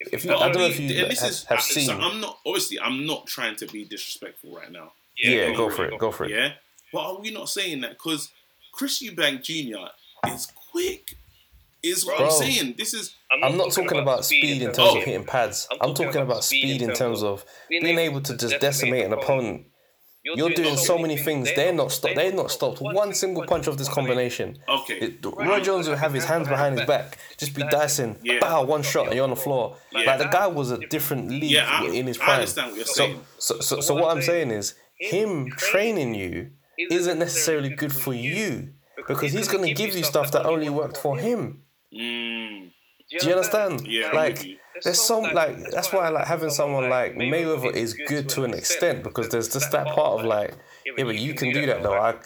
[0.00, 1.90] if you, I don't know if you and this have, is have so seen.
[1.90, 4.92] I'm not obviously I'm not trying to be disrespectful right now.
[5.16, 5.98] Yeah, go for it.
[5.98, 6.30] Go for it.
[6.32, 6.52] Yeah,
[6.92, 8.30] but are we not saying that because
[8.72, 9.86] Chris Eubank Jr.
[10.32, 11.14] is quick?
[11.82, 12.26] Is what Bro.
[12.26, 12.74] I'm saying.
[12.78, 14.96] This is I'm not talking about speed in terms Oh.
[14.98, 15.68] of hitting pads.
[15.82, 19.66] I'm talking about speed in terms of being able to just decimate an opponent.
[20.24, 21.52] You're doing so many things.
[21.54, 22.14] They're not stopped.
[22.16, 24.56] They're not stopped one single punch of this combination.
[24.68, 24.94] okay.
[24.94, 28.38] It, Roy Jones will have his hands behind his back, just be dicing, Yeah.
[28.40, 29.76] bow, one shot, and you're on the floor.
[29.92, 30.00] Yeah.
[30.06, 32.34] Like the guy was a different league Yeah, I- in his I prime.
[32.40, 33.20] understand what you're so, saying.
[33.38, 38.70] so, so, so what I'm saying is, him training you isn't necessarily good for you
[39.06, 41.62] because he's gonna give you stuff that only worked for him.
[41.92, 42.70] Mm,
[43.20, 43.86] Do you understand?
[43.86, 44.38] Yeah, I'm like
[44.74, 48.44] with there's some like that's why I like having someone like Mayweather is good to
[48.44, 50.54] an extent because there's just that part of like
[50.84, 51.94] yeah, but you can do that though.
[51.94, 52.16] I,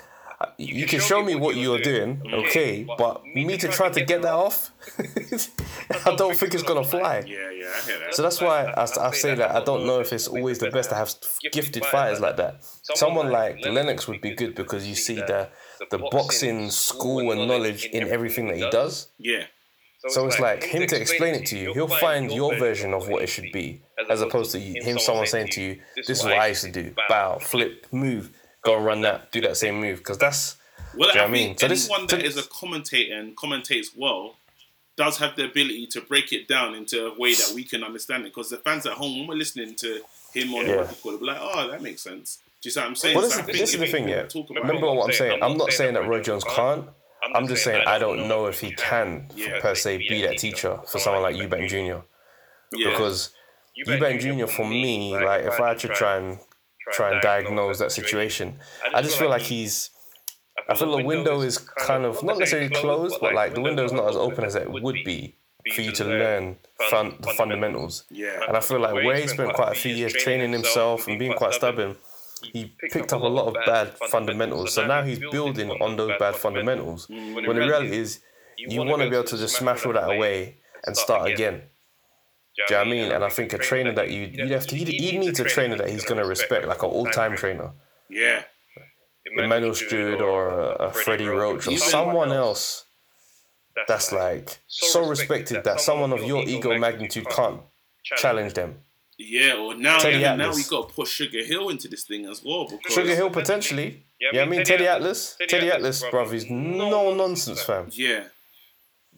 [0.40, 4.22] I you can show me what you're doing, okay, but me to try to get
[4.22, 4.70] that off,
[6.06, 7.24] I don't think it's gonna fly.
[7.26, 8.14] yeah, yeah, I hear that.
[8.14, 10.90] So that's why I, I say that I don't know if it's always the best
[10.90, 11.12] to have
[11.52, 12.64] gifted fighters like that.
[12.94, 15.48] Someone like Lennox would be good because you see the
[15.90, 19.08] the boxing school and knowledge in everything that he does.
[19.18, 19.44] yeah,
[20.08, 23.22] So it's like him to explain it to you, he'll find your version of what
[23.22, 26.48] it should be, as opposed to him, someone saying to you, "This is what I
[26.48, 28.30] used to do: bow, flip, move,
[28.62, 30.56] go and run that, do that same move." Because that's
[30.94, 31.58] Well, Do you know I what I mean?
[31.58, 34.36] So this- anyone so- that is a commentator and commentates well
[34.96, 38.24] does have the ability to break it down into a way that we can understand
[38.24, 38.34] it.
[38.34, 40.00] Because the fans at home, when we're listening to
[40.34, 40.76] him on Yeah.
[40.76, 42.38] what you call it, be like, oh, that makes sense.
[42.60, 43.16] Do you see what I'm saying?
[43.16, 43.30] well.
[43.30, 44.22] So This, I is, this is the thing, yeah.
[44.24, 45.40] talk about Remember what I'm saying.
[45.42, 46.88] I'm not saying that Roy Jones can't.
[47.34, 49.60] I'm just saying I don't know if he can Yeah.
[49.60, 52.02] per se be that teacher for someone like Eubank Jr.
[52.72, 52.90] yeah.
[52.90, 53.30] Because
[53.86, 54.46] Eubank Jr.
[54.46, 56.38] for me, like if I had to try and
[56.92, 58.58] try and diagnose that situation,
[58.94, 59.90] I just feel like he's.
[60.68, 63.92] I feel the window is kind of not necessarily closed, but like the window is
[63.92, 65.36] not as open as it would be
[65.74, 66.56] for you to learn
[66.90, 68.04] fun, the fundamentals.
[68.10, 71.18] yeah, And I feel like where he spent quite a few years training himself and
[71.18, 71.96] being quite stubborn,
[72.42, 74.74] he picked up a lot of bad fundamentals.
[74.74, 77.06] So now he's building on those bad fundamentals.
[77.06, 78.20] Mm, when the reality is,
[78.56, 81.62] you want to be able to just smash all that away and start again.
[82.66, 83.12] Do you know what I mean?
[83.12, 85.76] And I think a trainer that you you have to you, you need a trainer
[85.76, 87.70] that he's gonna respect, like an all time trainer,
[88.10, 88.42] yeah.
[89.36, 92.86] Emanuel Steward or a, uh, a Freddie Roach or someone else
[93.86, 97.60] that's like so respected that someone of your ego magnitude can't
[98.02, 98.80] challenge them.
[99.20, 100.56] Yeah, or now, Teddy even now Atlas.
[100.70, 102.68] we got to push Sugar Hill into this thing as well.
[102.68, 104.04] Because, Sugar Hill potentially.
[104.20, 105.36] Yeah, I mean Teddy Atlas.
[105.48, 107.88] Teddy Atlas, bruv, is no nonsense, fam.
[107.92, 108.24] Yeah,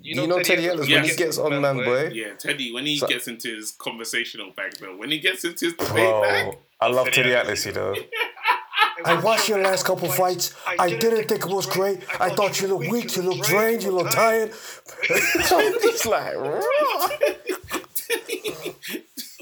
[0.01, 2.09] You know Teddy Atlas when he gets on man, boy.
[2.15, 2.33] yeah.
[2.39, 5.75] Teddy, when he So- gets into his conversational bag, though, when he gets into his
[5.75, 7.95] debate bag, Bro, I love Teddy Atlas, you know.
[9.05, 10.55] I watched your last couple fights.
[10.67, 12.01] I didn't think it was great.
[12.21, 14.53] I thought you looked weak, you looked drained, you looked tired.
[15.09, 16.61] He's like, raw.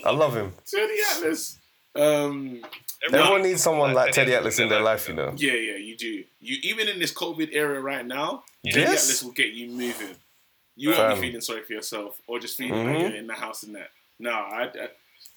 [0.09, 0.53] I love him.
[0.67, 1.59] Teddy Atlas.
[1.95, 2.63] Um,
[3.13, 5.33] Everyone needs someone like Teddy Atlas in their life, you know.
[5.37, 6.25] yeah, yeah, you do.
[6.41, 10.17] You even in this COVID era right now, Teddy Atlas will get you moving.
[10.77, 11.15] You won't Fam.
[11.21, 12.95] be feeling sorry for yourself or just feeling Mhm.
[12.95, 13.91] like you're in the house and that.
[14.19, 14.71] No, I,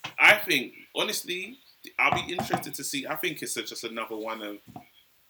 [0.06, 1.58] I, I think honestly,
[2.00, 3.08] I'll be interested to see.
[3.08, 4.58] I think it's just another one of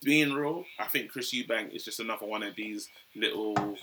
[0.04, 0.66] being real.
[0.80, 3.78] I think Chris Eubank is just another one of these little.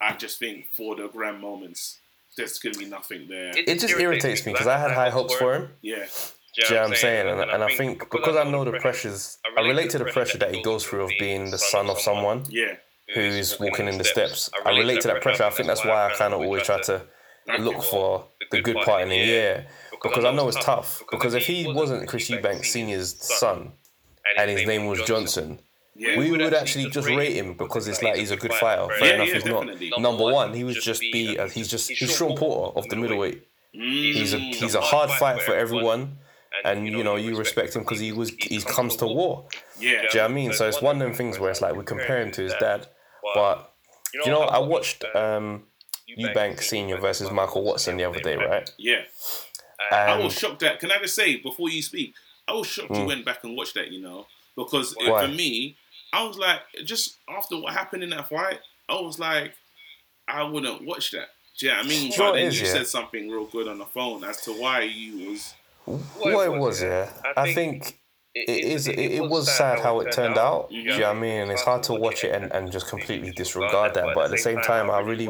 [0.00, 1.98] I just think for the grand moments,
[2.38, 3.52] there's gonna be nothing there.
[3.54, 5.68] It just irritates me because I had high hopes for him.
[5.82, 6.06] yeah,
[6.56, 7.28] Do you know what I'm saying?
[7.28, 10.54] And, and I think because I know the pressures, I relate to the pressure that
[10.54, 12.76] he goes through of being the son of someone yeah,
[13.14, 14.50] who's walking in the steps.
[14.64, 15.44] I relate to that pressure.
[15.44, 17.02] I think that's why I kind of always try to
[17.58, 19.66] look for the good part in the year
[20.02, 21.02] because I know it's tough.
[21.10, 23.72] Because if he wasn't Chris Eubank Senior's son
[24.36, 25.58] and his name was Johnson,
[25.98, 26.18] yeah.
[26.18, 28.86] we would actually just rate him because it's like he's a good fighter.
[28.98, 30.54] Fair Yeah, enough, yeah, he's not number one.
[30.54, 33.46] He would just be uh, he's just he's Shawn Porter of the middleweight.
[33.74, 34.14] Mm.
[34.14, 36.18] He's a he's a hard fight for everyone,
[36.64, 39.46] and you know you respect him because he was he comes to war.
[39.78, 39.90] yeah.
[39.90, 40.52] Do you know what I mean?
[40.52, 42.86] So it's one of them things where it's like we compare him to his dad,
[43.34, 43.72] but
[44.14, 45.64] you know I watched um,
[46.18, 48.70] Eubank Senior versus Michael Watson the other day, right?
[48.78, 49.02] Yeah.
[49.90, 50.80] I was shocked that.
[50.80, 52.14] Can I just say before you speak?
[52.46, 53.90] I was shocked you went back and watched that.
[53.90, 54.26] You know,
[54.56, 55.10] because it-.
[55.10, 55.26] Why?
[55.26, 55.76] for me,
[56.12, 59.52] I was like, just after what happened in that fight, I was like,
[60.26, 61.28] I wouldn't watch that.
[61.58, 62.00] Do you know what I mean?
[62.00, 62.72] Do you But what then is, you yeah?
[62.72, 65.54] said something real good on the phone as to why you was.
[65.84, 67.98] what it was, yeah, I think
[68.34, 70.70] it is it, it was sad how it turned out.
[70.70, 71.40] Do you know what I mean?
[71.42, 74.14] And it's hard to watch it and, and just completely disregard that.
[74.14, 75.28] But at the same time, I really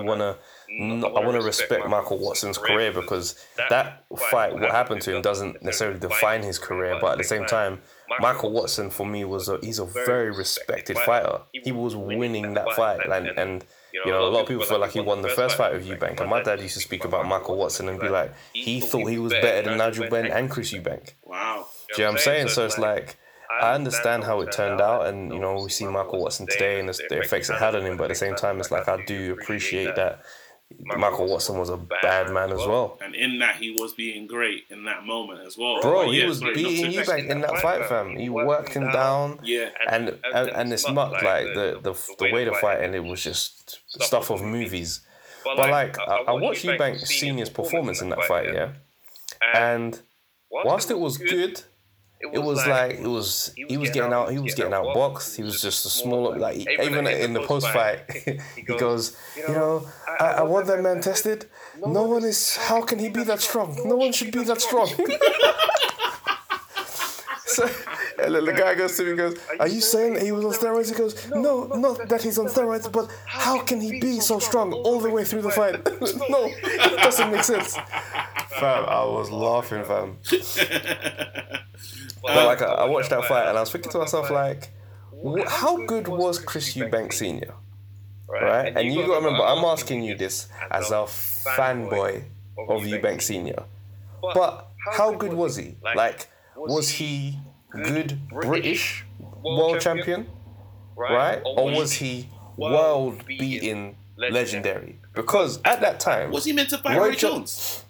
[0.71, 5.63] I want to respect Michael Watson's career because that fight, what happened to him, doesn't
[5.63, 6.99] necessarily define his career.
[7.01, 7.81] But at the same time,
[8.21, 11.41] Michael Watson for me was a he's a very respected fighter.
[11.53, 14.93] He was winning that fight, and and you know a lot of people feel like
[14.93, 16.21] he won the first fight with Eubank.
[16.21, 19.19] And my dad used to speak about Michael Watson and be like, he thought he
[19.19, 21.15] was better than Nigel Benn and Chris Eubank.
[21.25, 21.67] Wow.
[21.95, 22.49] Do you know what I'm saying?
[22.49, 23.17] So it's like
[23.61, 26.89] I understand how it turned out, and you know we see Michael Watson today and
[26.89, 27.97] the effects it had on him.
[27.97, 30.23] But at the same time, it's like I do appreciate that
[30.81, 32.99] Michael Watson was a bad man as well.
[33.03, 35.81] And in that, he was being great in that moment as well.
[35.81, 38.17] Bro, But he yeah, was sorry, beating Eubank in that fight, fam.
[38.17, 39.41] He worked him down.
[39.43, 39.71] Yeah.
[39.91, 43.81] And and, and it's not like the, the the way the fight ended was just
[43.89, 45.01] stuff of movies.
[45.45, 48.73] But like I, I watched Eubank Senior's performance in that fight, yeah.
[49.55, 50.01] And
[50.51, 51.63] whilst it was good,
[52.21, 55.37] it was like it was he was getting out he was getting out boxed.
[55.37, 58.01] He was just a smaller like even in the post fight
[58.57, 59.87] he goes, you know,
[60.21, 61.47] I, I want that man tested.
[61.87, 63.79] No one is how can he be that strong?
[63.85, 64.89] No one should be that strong.
[67.47, 67.69] So,
[68.21, 70.45] and then the guy goes to me and goes, Are you saying that he was
[70.45, 70.89] on steroids?
[70.89, 74.73] He goes, No, not that he's on steroids, but how can he be so strong
[74.73, 75.75] all the way through the fight?
[75.85, 77.77] no, it doesn't make sense.
[77.77, 80.19] Fam, I was laughing, fam.
[82.23, 84.71] But like, I, I watched that fight and I was thinking to myself, like,
[85.47, 87.55] how good was Chris Eubank Sr.?
[88.29, 88.77] Right?
[88.77, 92.25] And you gotta remember, I'm asking you this as a fanboy
[92.69, 93.63] of Eubank Sr.
[94.21, 95.77] But how good was he?
[95.83, 97.39] Like, was he
[97.71, 99.05] good British
[99.43, 100.27] world champion?
[100.97, 101.41] Right?
[101.45, 104.99] Or was he world beating legendary?
[105.15, 107.85] Because at that time, Was he meant to fight Roy Roy Jo- Jones?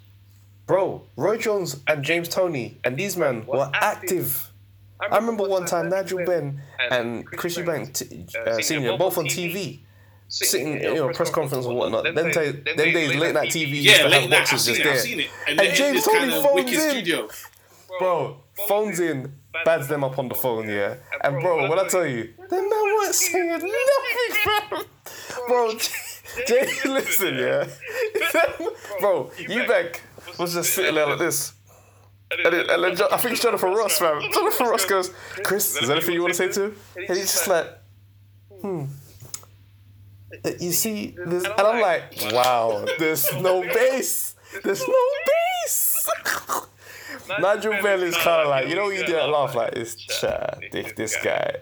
[0.66, 4.51] bro, Roy Jones and James Toney and these men were active.
[5.01, 6.61] I remember one time Nigel Benn
[6.91, 9.81] and Chris Eubank t- uh, Senior both on TV,
[10.26, 12.03] sitting you know press conference and whatnot.
[12.03, 14.41] Them, ta- them days late night TV Yeah, late have night.
[14.53, 14.87] I've seen just it.
[14.87, 14.97] I've there.
[14.99, 15.29] seen it.
[15.49, 16.91] And they're James Toney kind of phones in.
[16.91, 17.29] studio.
[18.01, 19.33] Bro, phones in,
[19.64, 20.96] bads them up on the phone, yeah.
[21.22, 23.68] And bro, what I tell you, them man weren't saying nothing,
[24.70, 24.80] bro.
[25.48, 25.78] Bro,
[26.46, 27.66] Jay, listen, yeah.
[29.00, 30.00] bro, Eubank
[30.38, 31.52] was just sitting there like this.
[32.44, 34.20] And, then, and then Jo- I think it's Jonathan Ross, man.
[34.32, 35.11] Jonathan Ross goes,
[35.44, 36.76] Chris, is there anything you want to say to him?
[36.96, 37.66] And he's just like,
[38.61, 38.84] hmm.
[40.44, 42.02] Uh, You see, this, and I'm like,
[42.32, 44.34] wow, there's no bass.
[44.62, 44.94] There's no
[45.64, 46.09] bass.
[47.41, 49.95] Nigel Bell is kind of like, you know, when you do that laugh, like, it's
[49.95, 51.55] chat, this, this guy.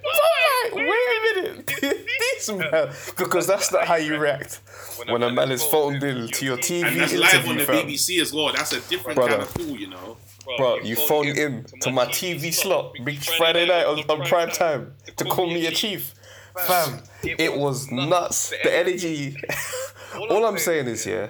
[0.64, 1.66] Like, wait a minute.
[1.80, 2.92] this man.
[3.16, 4.60] Because that's not how you react
[5.06, 7.64] when a man is phoned in to your TV And that's live on the.
[7.64, 8.52] BBC as well.
[8.52, 9.38] That's a different Brother.
[9.38, 10.16] kind of cool, you know.
[10.56, 14.94] Bro, you phone in to my TV slot, big Friday night on, on prime time,
[15.16, 16.14] to call me a chief.
[16.66, 18.50] Fam, it was nuts.
[18.50, 19.36] The energy.
[20.30, 21.28] All I'm saying is, yeah,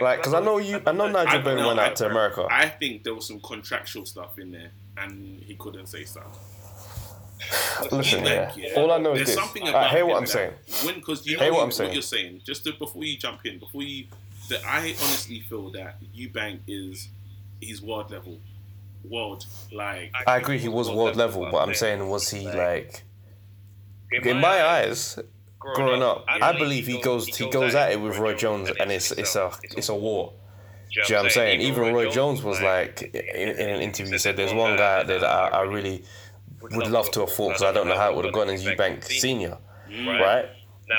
[0.00, 2.46] like, because I know you, I know Nigel Benn no, went out to America.
[2.50, 6.38] I think there was some contractual stuff in there, and he couldn't say stuff.
[7.92, 8.74] Listen, Like, yeah.
[8.76, 9.34] All I know is this.
[9.34, 10.52] something I hear what I'm saying.
[10.84, 11.92] When, because you know what I'm saying.
[11.92, 12.42] you're saying.
[12.44, 14.06] Just to, before you jump in, before you,
[14.48, 17.08] that I honestly feel that Eubank is,
[17.60, 18.38] he's world level,
[19.04, 20.12] world like.
[20.26, 23.04] I agree, he was world level, but I'm saying, was he like?
[24.10, 25.18] In my eyes,
[25.74, 29.10] growing up, I believe he goes he goes at it with Roy Jones, and it's
[29.12, 30.32] it's a it's a war.
[30.90, 31.60] Do you know what I'm saying?
[31.60, 35.22] Even Roy Jones was like in, in an interview he said, "There's one guy that
[35.22, 36.04] I, I really
[36.60, 38.64] would love to have fought because I don't know how it would have gone as
[38.64, 39.58] Eubank Senior,
[39.88, 40.46] right?"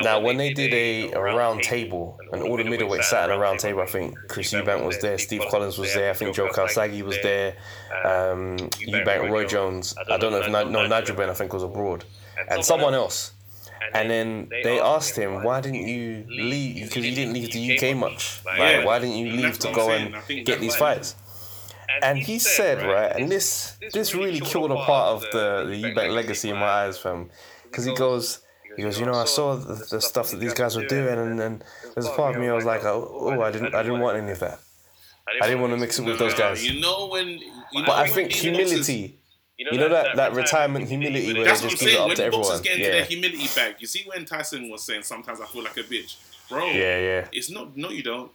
[0.01, 3.39] Now, when they did a, a round table and all the middleweights sat at a
[3.39, 6.47] round table, I think Chris Eubank was there, Steve Collins was there, I think Joe
[6.49, 7.55] Calzaghe was there,
[8.05, 8.57] um,
[8.87, 9.95] Eubank, Roy Jones.
[10.09, 12.05] I don't know if no Nigel Benn I think was abroad,
[12.49, 13.33] and someone else.
[13.93, 16.87] And then they asked him, "Why didn't you leave?
[16.89, 18.41] Because you didn't leave the UK much.
[18.45, 18.85] Like, Yeah.
[18.85, 20.15] why didn't you And leave to go and
[20.45, 21.15] get these fights?"
[22.01, 26.11] And he said, right, and this this really killed a part of the the Eubank
[26.13, 27.29] legacy in my eyes, fam,
[27.63, 28.39] because he goes.
[28.77, 31.37] He goes, you know, I saw the, the stuff that these guys were doing, and
[31.39, 31.63] then
[31.95, 34.15] there's a part of me I was like, oh, oh, I didn't, I didn't want
[34.17, 34.59] any of that.
[35.41, 36.65] I didn't want to mix it with those guys.
[36.65, 37.39] You know when.
[37.73, 39.18] But I think humility,
[39.59, 42.01] you know that that retirement humility where That's they what I'm just give it saying.
[42.01, 42.63] up When to boxers everyone.
[42.63, 45.63] get into Yeah, their humility bag, you see when Tyson was saying, "Sometimes I feel
[45.63, 46.15] like a bitch,"
[46.47, 46.65] bro.
[46.67, 47.27] yeah, yeah.
[47.33, 47.75] It's not.
[47.75, 48.31] No, you don't.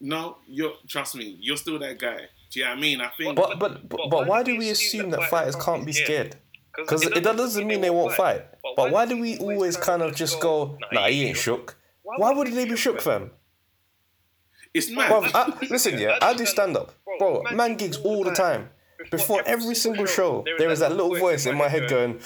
[0.00, 0.74] No, you're.
[0.86, 2.28] Trust me, you're still that guy.
[2.50, 3.00] Do you know what I mean?
[3.00, 3.36] I think.
[3.36, 6.36] But but but, but why do we assume that fighters can't be scared?
[6.76, 8.44] Because it doesn't mean they won't fight.
[8.76, 11.76] But why do we always kind of just go, nah, he ain't shook?
[12.02, 13.30] Why would they be shook, fam?
[14.74, 15.08] it's mad.
[15.08, 16.92] Bro, I, listen, yeah, I do stand up.
[17.18, 18.68] Bro, man gigs all the time.
[19.10, 22.20] Before every single show, there is that little voice in my head going,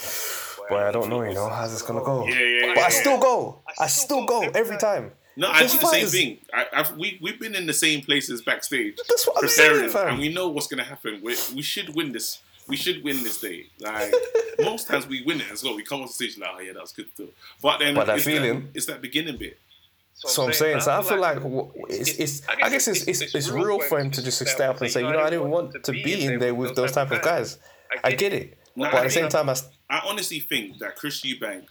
[0.68, 2.26] Boy, I don't know, you know, how's this gonna go?
[2.26, 2.74] Yeah, yeah, yeah.
[2.74, 3.60] But I still go.
[3.78, 5.12] I still go every time.
[5.36, 6.38] No, I do the same fighters- thing.
[6.52, 10.08] I, I've, we we've been in the same places backstage, That's what I'm preparing, saying,
[10.08, 11.20] and we know what's gonna happen.
[11.22, 12.40] We we should win this.
[12.68, 13.66] We should win this day.
[13.80, 14.12] Like
[14.60, 15.74] most times, we win it as well.
[15.74, 17.30] We come on stage like, oh yeah, that was good too.
[17.62, 19.58] But then, But that it's feeling- that, it's that beginning bit.
[20.22, 21.38] So I'm saying, so I feel like
[21.88, 24.90] it's, it's I guess it's, it's, it's real for him to just step up and
[24.90, 27.58] say, you know, I didn't want to be in there with those type of guys.
[28.04, 28.58] I get it.
[28.76, 29.56] But at the same time, I
[29.88, 31.64] I honestly think that Chris Eubank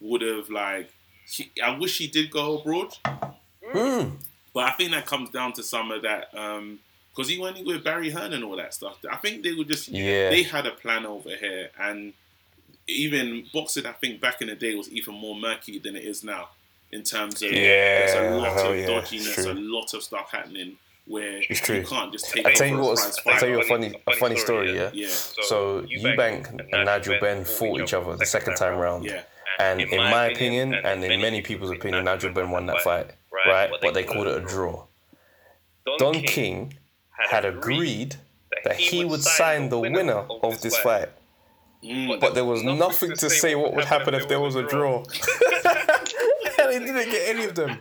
[0.00, 0.90] would have like.
[1.28, 2.94] He, I wish he did go abroad
[3.72, 4.12] mm,
[4.52, 8.10] But I think that comes down to some of that because he went with Barry
[8.10, 8.98] Hearn and all that stuff.
[9.10, 10.30] I think they were just Yeah.
[10.30, 12.12] they had a plan over here, and
[12.88, 16.24] even boxing, I think back in the day was even more murky than it is
[16.24, 16.48] now
[16.92, 20.76] in terms of yeah, there's a lot of yeah, dodginess, a lot of stuff happening
[21.06, 21.76] where It's true.
[21.78, 22.46] you can't just take.
[22.46, 24.74] I it tell you a what, I tell you a funny, a funny story.
[24.76, 24.90] Yeah.
[24.92, 29.04] Yeah, So Eubank and Nigel Benn fought each other the second time round.
[29.04, 29.22] yeah.
[29.58, 33.10] And in my opinion, and in many people's opinion, Nigel Benn won that fight,
[33.46, 33.70] right?
[33.82, 34.84] But they called it a draw.
[35.98, 36.74] Don King
[37.10, 38.16] had agreed
[38.64, 41.08] that he would sign the winner of this fight,
[41.84, 42.20] Mm.
[42.20, 45.02] but there was nothing to say what would happen if there was a draw.
[46.72, 47.78] And he didn't get any of them.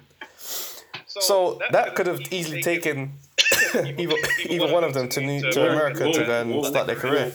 [1.07, 3.13] So that could have easily taken
[3.75, 4.15] either,
[4.49, 7.33] either one of them to New, to America to go and start their career.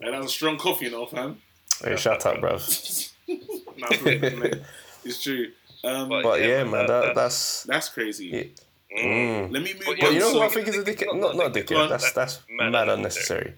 [0.00, 1.38] And that was strong coffee, you know, fam.
[1.82, 3.08] Hey, shut up, bruv.
[3.80, 4.60] Nah, mate.
[5.04, 5.52] it's true.
[5.84, 7.62] Um, But yeah, man, that, that's.
[7.64, 8.26] that's crazy.
[8.26, 9.02] Yeah.
[9.04, 9.52] Mm.
[9.52, 10.12] Let me move But on.
[10.14, 11.18] you know So- what I think is a dickhead?
[11.18, 11.88] Not, not a dickhead.
[11.88, 13.54] That's that's mad unnecessary.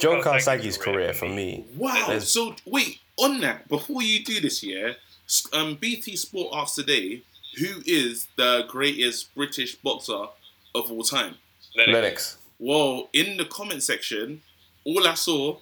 [0.00, 1.64] Joe Calzaghe's career for me.
[1.76, 2.04] Wow.
[2.08, 5.09] There's- So wait, on that, before you do this, yeah, s-
[5.52, 7.22] um, BT Sport asked today
[7.58, 10.26] who is the greatest British boxer
[10.74, 11.34] of all time.
[11.76, 12.38] Lennox.
[12.58, 14.42] Well, in the comment section,
[14.84, 15.56] all I saw,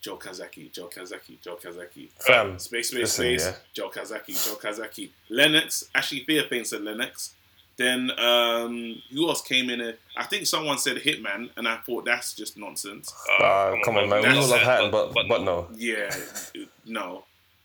[0.00, 2.10] Joe Calzaghe, Joe Calzaghe, Joe Calzaghe.
[2.20, 2.58] Fam.
[2.58, 3.46] Space, space, Listen, space.
[3.46, 3.54] yeah.
[3.72, 5.10] Joe Calzaghe, Joe Calzaghe.
[5.30, 7.34] Lennox, Ashley Fairfain said Lennox.
[7.76, 9.80] Then um, who else came in?
[9.80, 9.98] It?
[10.16, 13.12] I think someone said Hitman, and I thought that's just nonsense.
[13.40, 14.22] Uh, come on, man.
[14.22, 15.66] We all love Hatton, but but no.
[15.74, 16.14] Yeah,
[16.86, 17.24] no.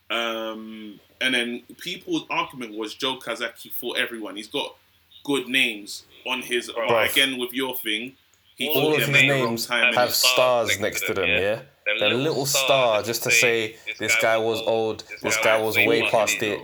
[0.10, 4.36] Um, and then people's argument was Joe Calzaghe for everyone.
[4.36, 4.76] He's got
[5.24, 6.72] good names on his.
[6.74, 8.16] But again, with your thing,
[8.56, 9.94] he All of his at the wrong names time.
[9.94, 11.62] have stars next to them, yeah?
[12.00, 16.42] The little star just to say this guy was old, this guy was way past
[16.42, 16.60] it.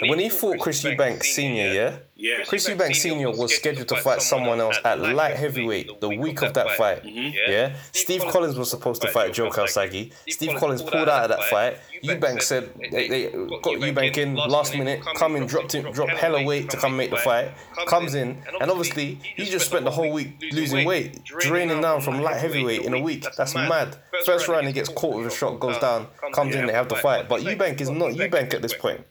[0.00, 1.96] When he fought Chris Eubank Sr., yeah?
[2.14, 3.30] yeah, Chris Eubank Sr.
[3.30, 7.02] was scheduled to fight someone else at light heavyweight the week of that fight.
[7.04, 7.50] Mm-hmm.
[7.50, 7.76] Yeah?
[7.92, 10.12] Steve Collins was supposed to fight Joe Calzaghe.
[10.28, 11.78] Steve Collins pulled out of that fight.
[12.02, 16.44] Eubank said they, they got Eubank in last minute, come in, dropped him, dropped hella
[16.44, 17.52] weight to come make the fight.
[17.86, 22.20] Comes in, and obviously he just spent the whole week losing weight, draining down from
[22.20, 23.26] light heavyweight in a week.
[23.36, 23.96] That's mad.
[24.24, 26.96] First round he gets caught with a shot, goes down, comes in, they have the
[26.96, 27.28] fight.
[27.28, 29.04] But Eubank is not Eubank at this point.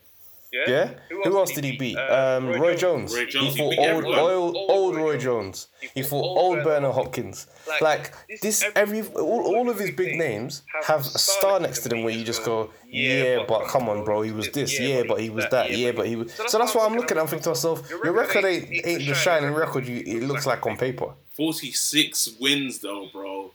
[0.67, 0.91] Yeah.
[1.23, 1.97] Who else did he beat?
[1.97, 3.13] Um, Roy Jones.
[3.13, 3.55] Roy Jones.
[3.55, 4.19] He fought He beat old, everyone.
[4.19, 5.67] old, old Roy Jones.
[5.93, 7.47] He fought old Bernard Hopkins.
[7.81, 12.03] Like this, every all, all of his big names have a star next to them
[12.03, 15.29] where you just go, yeah, but come on, bro, he was this, yeah, but he
[15.29, 16.33] was that, yeah, but he was.
[16.47, 17.17] So that's why I'm looking.
[17.17, 20.45] At I'm thinking to myself, your record ain't ain't the shining record you it looks
[20.45, 21.13] like on paper.
[21.35, 23.51] forty-six wins though, bro.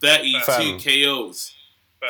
[0.00, 1.54] Thirty-two KOs.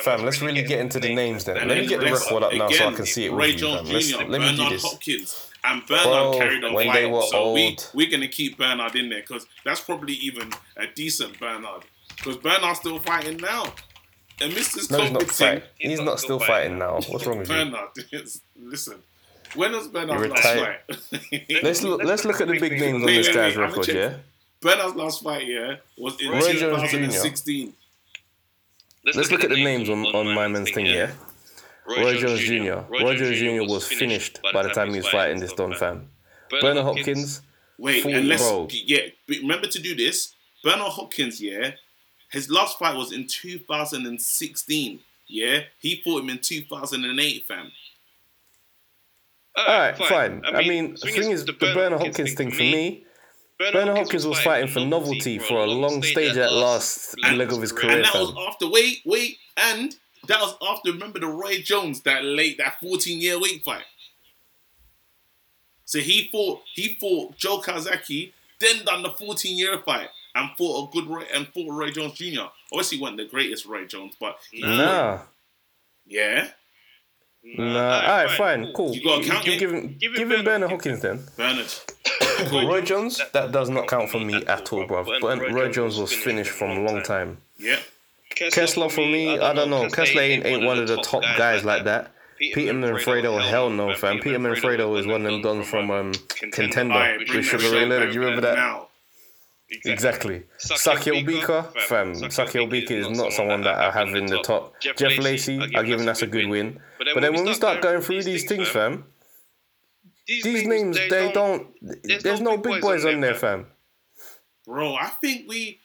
[0.03, 1.57] Fam, let's really get into the names then.
[1.69, 3.59] Let me get the record up now so I can see it Ray with you.
[3.59, 3.95] Jones fam.
[3.95, 4.83] Let's, Jr., let me do this.
[4.83, 7.91] Hopkins, and Bernard Bro, carried on when they were so old.
[7.95, 11.85] we're gonna keep Bernard in there because that's probably even a decent Bernard.
[12.17, 13.65] Because Bernard's still fighting now,
[14.41, 14.91] and Mr.
[14.91, 15.61] No, he's not fighting.
[15.61, 17.01] thing, He's not still fighting now.
[17.09, 17.55] What's wrong with you?
[17.55, 17.89] Bernard.
[18.57, 19.03] Listen,
[19.55, 21.53] when was Bernard's last fight?
[21.63, 22.03] Let's look.
[22.03, 23.89] Let's look at the big names on this guy's record.
[23.89, 24.15] Yeah.
[24.61, 26.99] Bernard's last fight, yeah, was in Roy Jones Jr.
[26.99, 27.75] 2016.
[29.15, 31.13] Let's look at the names on, on my man's thing, yeah?
[31.87, 32.81] Roy Jones Jr.
[32.91, 33.73] Roy Jones Jr.
[33.73, 36.11] was finished by the time he was fighting this Don fam.
[36.61, 37.43] Bernard Hopkins,
[37.79, 39.01] Wait, Full and let's yeah.
[39.29, 40.35] Remember to do this.
[40.65, 41.73] Bernard Hopkins, yeah,
[42.31, 45.01] his last fight was in 2016.
[45.29, 47.73] Yeah, he fought him in 2008, fam.
[49.59, 50.43] alright, fine.
[50.45, 53.05] I mean, the thing is, the Bernard Hopkins thing for me,
[53.59, 57.63] Bernard Hopkins was fighting for novelty for a long stage at that last leg of
[57.63, 57.91] his career.
[57.97, 59.97] And that was after wait, wait, and
[60.29, 63.85] that was after remember the Roy Jones that late that 14 year wait fight.
[65.85, 70.89] So he fought he fought Joe Calzaghe, then done the 14 year fight and fought
[70.89, 72.43] a good Roy and fought Roy Jones Jr.
[72.73, 75.23] Obviously, wasn't the greatest Roy Jones, but he fought- Nah,
[76.07, 76.51] yeah,
[77.59, 78.01] nah.
[78.01, 78.95] Alright, fine, cool.
[78.95, 79.59] You gotta count You it.
[79.59, 81.21] give him, give him Bernard Hopkins then.
[81.37, 81.73] Bernard.
[82.53, 85.05] Roy Jones, that does not count for me at all, bro.
[85.21, 87.39] But Roy Jones was finished from a long time.
[87.59, 87.79] Yeah.
[88.35, 89.89] Kessler for me, I don't know.
[89.89, 92.13] Kessler ain't, ain't one of the top guys like that.
[92.39, 94.21] Peter Manfredo, hell no, fam.
[94.21, 96.13] Peter Manfredo is one of them done from um,
[96.53, 98.13] Contender with Sugar Ray Leonard.
[98.15, 98.89] You remember that?
[99.85, 99.93] Now.
[99.93, 100.45] Exactly.
[100.59, 102.15] Sakio Bika, fam.
[102.15, 104.81] Sakio Bika is not someone that I have in the top.
[104.81, 106.81] Jeff Lacey, I give him that's a good win.
[106.99, 109.07] But then when we start going through these things, fam,
[110.27, 111.69] these names, they don't.
[112.23, 113.67] There's no big boys on there, fam.
[114.65, 115.81] Bro, I think we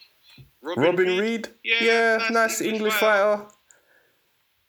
[0.62, 3.46] Robin Reid, yeah, nice English fighter.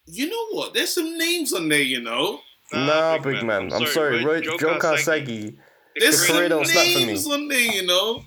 [0.07, 0.75] you know what?
[0.75, 2.41] There's some names on there, you know.
[2.73, 3.71] Nah, big man.
[3.73, 4.25] I'm sorry.
[4.25, 5.59] Roy, Joe Calzaghe
[5.97, 7.07] there's The some don't snap for me.
[7.07, 8.25] names on there, you know.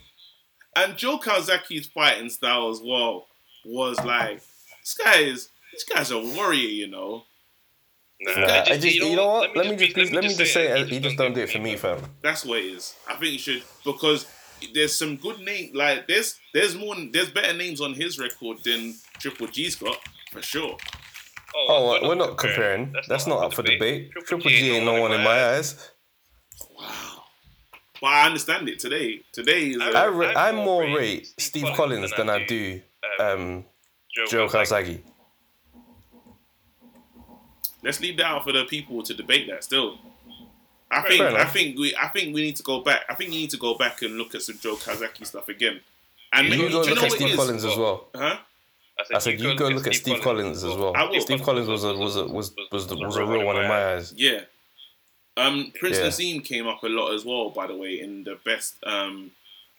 [0.76, 3.28] And Joe Calzaghe's fighting style as well
[3.66, 4.42] was like
[4.82, 7.24] this guy is this guy's a warrior, you know.
[8.22, 9.56] Nah, Nah, just- I just, you know what?
[9.58, 11.50] Let me just, be- let me just say, it, he he just don't do it
[11.50, 12.00] for me, fam.
[12.00, 12.10] fam.
[12.22, 12.96] That's what it is.
[13.08, 14.26] I think you should because
[14.74, 18.96] there's some good name like there's there's more there's better names on his record than
[19.20, 19.98] Triple G's got
[20.32, 20.78] for sure.
[21.58, 22.94] Oh, oh we're not comparing.
[23.08, 24.12] That's not up for debate.
[24.26, 25.92] Triple G ain't no one in my eyes.
[26.78, 27.05] Wow.
[28.02, 29.22] But I understand it today.
[29.32, 32.46] Today is I ra- I I more more rate rate Steve Steve Collins than I
[32.46, 32.82] do
[33.20, 33.66] um,
[34.30, 35.02] Joe Calzaghe.
[37.84, 39.98] let's leave that out for the people to debate that still.
[40.92, 43.02] I Fair think I think we I think we need to go back.
[43.10, 45.82] I think you need to go back and look at some Joe Calzaghe stuff again.
[46.34, 47.36] And You maybe, go do you look know at what it Steve is?
[47.36, 48.08] Collins as well.
[48.16, 48.38] Huh?
[49.14, 50.96] I said you go look at Steve Collins as well.
[50.96, 51.20] I will.
[51.22, 53.94] Steve Collins was a was a was was the, was a real one in my
[53.94, 54.14] eyes.
[54.16, 54.42] Yeah.
[55.38, 56.06] Um, Prince Yeah.
[56.08, 59.32] Naseem came up a lot as well, by the way, in the best um,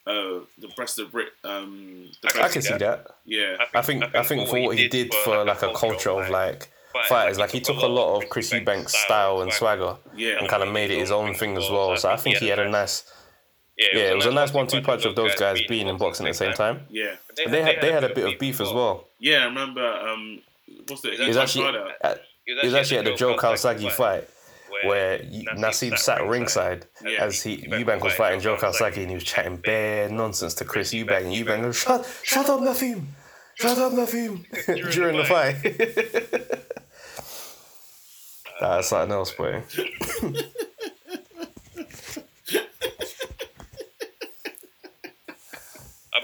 [0.07, 1.29] uh, the best of Brit.
[1.45, 3.07] Um, the I can see that.
[3.25, 3.57] yeah.
[3.75, 6.71] I think I think for what he did for like a culture of like
[7.09, 10.39] fighters, like he took a lot of Chris Eubanks style and swagger Yeah.
[10.39, 11.97] and kind of made it his own thing as well.
[11.97, 13.05] So I think he had a nice
[13.79, 16.39] yeah, it was a nice one-two punch of those guys being in boxing at the
[16.39, 16.87] same time.
[16.89, 17.17] Yeah.
[17.45, 19.09] And they had they had a bit of beef as well.
[19.19, 19.85] Yeah, I remember.
[19.87, 20.41] Um,
[20.89, 21.13] what's the?
[21.13, 21.67] It was actually
[22.03, 24.29] at, it was actually at the Joe Calzaghe fight
[24.87, 26.87] where Naseem sat ringside
[27.19, 30.93] as he Eubank was fighting Joe Calzaghe and he was chatting bare nonsense to Chris
[30.93, 33.07] Eubank and Eubank goes, Shut shut up Naseem!
[33.55, 34.45] Shut up Naseem
[34.93, 35.57] during the fight.
[38.61, 39.63] That's something else, boy.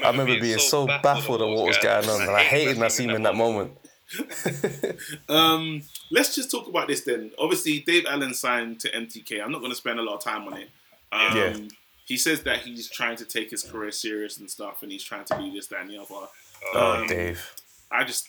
[0.02, 3.22] I remember being so baffled at what was going on, and I hated Naseem in
[3.22, 3.78] that moment.
[5.28, 5.82] Um,
[6.12, 7.32] let's just talk about this then.
[7.38, 9.42] Obviously, Dave Allen signed to MTK.
[9.42, 10.68] I'm not going to spend a lot of time on it.
[11.10, 11.56] Um, Yeah.
[12.04, 15.24] He says that he's trying to take his career serious and stuff, and he's trying
[15.24, 16.26] to do this, that, and the other.
[16.74, 17.40] Oh, Um, Dave.
[17.90, 18.28] I just,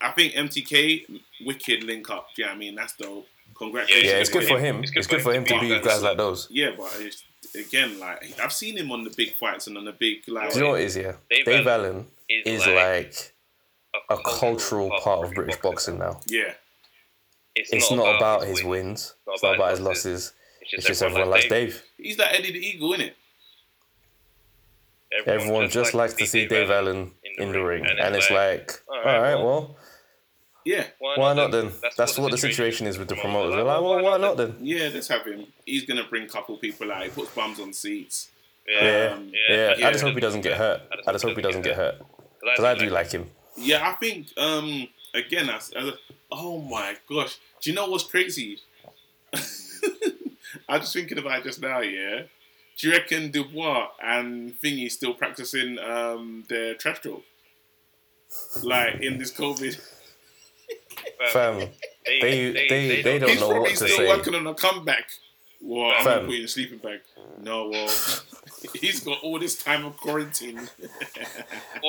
[0.00, 2.28] I think MTK, wicked link up.
[2.34, 2.74] Do you know what I mean?
[2.74, 3.26] That's dope.
[3.54, 4.10] Congratulations.
[4.12, 4.82] Yeah, it's good for him.
[4.82, 6.16] It's It's good good for for him him to to be be with guys like
[6.18, 6.48] those.
[6.50, 7.22] Yeah, but it's,
[7.54, 10.52] again, like I've seen him on the big fights and on the big like.
[10.52, 11.12] Do you know what it is, yeah?
[11.30, 13.32] Dave Dave Allen Allen is like
[14.10, 16.20] a cultural part of British boxing now.
[16.26, 16.52] Yeah,
[17.56, 20.32] It's not about his wins, it's not about his losses.
[20.60, 21.82] It's just everyone likes Dave.
[21.96, 23.12] he's that Eddie the Eagle, innit?
[25.26, 27.86] Everyone just likes to see Dave Allen in the ring.
[27.86, 29.76] And it's like, all right, well,
[30.64, 31.70] Yeah, why not then?
[31.96, 33.54] That's what the situation is with the promoters.
[33.54, 34.56] They're like, well, why not then?
[34.60, 34.90] yeah.
[34.92, 35.46] Let's have him.
[35.64, 37.04] He's gonna bring a couple people out.
[37.04, 38.30] He puts bums on seats.
[38.68, 39.74] Yeah, Um, yeah.
[39.78, 39.88] yeah.
[39.88, 40.82] I just hope he doesn't get hurt.
[41.06, 41.94] I just hope he doesn't get hurt.
[42.40, 43.30] Because I do like him.
[43.56, 45.94] Yeah, I think um again as, as a,
[46.30, 47.38] oh my gosh.
[47.60, 48.58] Do you know what's crazy?
[50.68, 52.22] I was thinking about it just now, yeah.
[52.78, 57.22] Do you reckon Dubois and Thingy still practicing um their trash talk?
[58.62, 59.80] Like in this COVID.
[61.32, 61.68] Fam,
[62.04, 63.86] they, they, they don't He's know what to say.
[63.86, 64.16] He's still say.
[64.16, 65.08] working on a comeback.
[65.60, 66.14] Well, I'm Fam.
[66.16, 67.00] gonna put you in a sleeping bag.
[67.40, 67.88] No, well
[68.80, 70.60] he's got all this time of quarantine.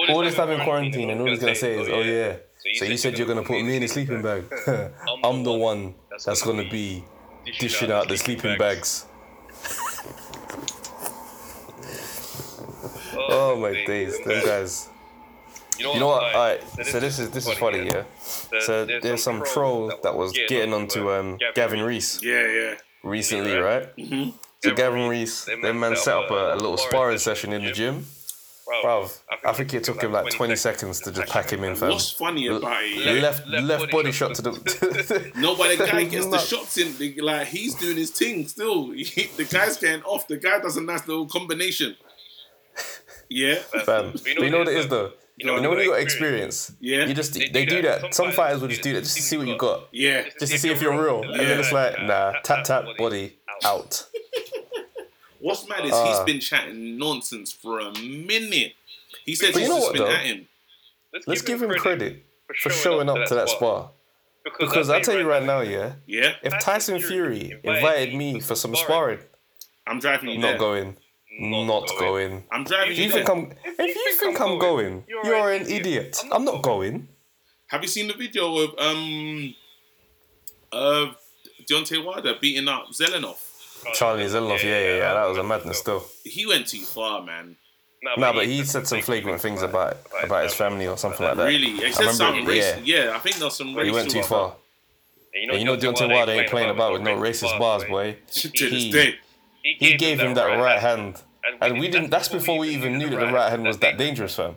[0.09, 2.37] All this time in quarantine, and all he's gonna say is, "Oh yeah,
[2.75, 4.43] so you said you're gonna put me in a sleeping bag.
[5.23, 5.95] I'm the one
[6.25, 7.03] that's gonna be
[7.59, 9.05] dishing out the sleeping bags."
[13.29, 14.89] Oh my days, them guys.
[15.77, 16.23] You know what?
[16.23, 18.03] Alright, so this is this is funny, yeah.
[18.61, 22.73] So there's some troll that was getting onto um Gavin Rees yeah, yeah.
[23.03, 23.95] recently, right?
[23.97, 24.33] Mhm.
[24.63, 28.05] So Gavin Rees, them man set up a, a little sparring session in the gym.
[28.83, 31.89] Bruv, I think it took him like 20 seconds to just pack him in, fam.
[31.89, 33.05] What's funny about it?
[33.05, 33.21] Yeah?
[33.21, 35.31] Left left body shot to the.
[35.39, 36.47] No, but the guy gets the Nuts.
[36.47, 36.93] shots in.
[37.23, 38.91] Like he's doing his thing still.
[38.91, 40.27] He- the guy's getting off.
[40.27, 41.95] The guy does a nice little combination.
[43.29, 45.11] Yeah, Fam, but you know what it is though.
[45.37, 47.05] You know when you got experience, Yeah.
[47.05, 48.13] you just they, do that.
[48.13, 50.23] Some fighters will just do that just to see what you got, yeah.
[50.39, 51.31] just to see if you're real, Yeah.
[51.31, 54.07] and then it's like, nah, tap tap body out.
[55.47, 56.05] What's mad is Ah.
[56.07, 58.73] he's been chatting nonsense for a minute.
[59.25, 60.11] He said But he's you know just what, been though?
[60.11, 60.47] at him.
[61.25, 62.25] Let's give him credit
[62.61, 63.91] for showing up to that spar.
[64.59, 68.75] Because I tell you right now, yeah, Yeah, if Tyson Fury invited me for some
[68.75, 69.19] sparring,
[69.85, 70.57] I'm driving you not there.
[70.57, 70.97] going,
[71.39, 72.43] not going.
[72.51, 73.25] I'm driving If you you there.
[73.25, 76.23] think I'm, if you think I'm going, you're an idiot.
[76.31, 77.07] I'm not going.
[77.67, 79.53] Have you seen the video of um
[80.71, 81.15] of
[81.69, 83.46] Deontay Wilder beating up Zelenoff?
[83.93, 86.05] Charlie Zelenoff, yeah, yeah, yeah, that was a madness still.
[86.23, 87.55] He went too far, man.
[88.17, 91.47] No, but he said some flagrant things about about his family or something like that.
[91.47, 92.81] Really, he said some remember, racist.
[92.85, 93.11] Yeah.
[93.15, 93.85] I think there's some racial.
[93.85, 94.55] He went too far.
[95.33, 98.17] And you know Deontay Wilder ain't playing about with no racist bars, boy.
[98.31, 99.15] to this He- day.
[99.61, 101.21] he gave him that right hand,
[101.61, 102.09] and we didn't.
[102.09, 104.55] That's that's before we even knew that the right hand was that dangerous, fam.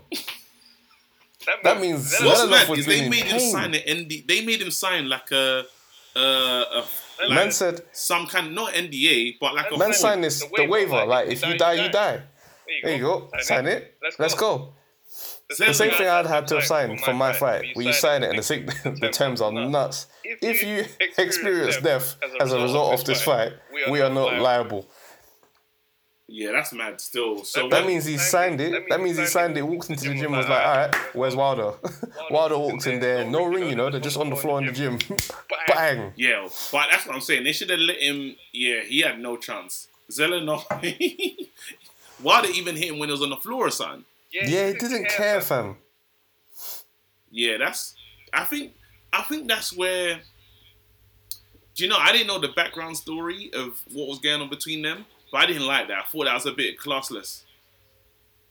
[1.65, 4.13] That means that Zelenoff What's mad was is they made him sign an ND.
[4.27, 5.65] They made him sign like a,
[6.15, 6.85] uh, a
[7.29, 9.93] like Man said, some kind not NDA, but like a man form.
[9.93, 10.97] signed this The the waiver, waiver.
[11.07, 12.23] like, Like if you die, you die.
[12.83, 13.31] There you go.
[13.41, 13.97] Sign it.
[14.19, 14.75] Let's go.
[15.49, 18.31] The same thing I'd had to have signed for my fight, where you sign it
[18.31, 20.07] and the, sig- the terms are nuts.
[20.25, 20.85] If you
[21.19, 23.53] experience death as a result of this fight,
[23.91, 24.89] we are not liable.
[26.33, 27.01] Yeah, that's mad.
[27.01, 28.85] Still, so That means he signed it.
[28.89, 31.73] That means he signed it, walked into the gym, was like, all right, where's Wilder?
[32.31, 34.73] Wilder walks in there, no ring, you know, they're just on the floor in the
[34.73, 35.01] gym.
[35.67, 36.13] Bang.
[36.17, 37.43] yeah, but that's what I'm saying.
[37.43, 38.37] They should have let him.
[38.53, 39.89] Yeah, he had no chance.
[40.09, 40.67] Zelenoff.
[42.23, 44.05] Why did even hit him when he was on the floor or something?
[44.31, 45.79] Yeah, he didn't care, fam.
[47.33, 47.97] Yeah, that's.
[48.33, 48.75] I think.
[49.13, 50.21] I think that's where.
[51.75, 51.99] Do you know?
[51.99, 55.47] I didn't know the background story of what was going on between them, but I
[55.47, 55.99] didn't like that.
[55.99, 57.43] I thought that was a bit classless.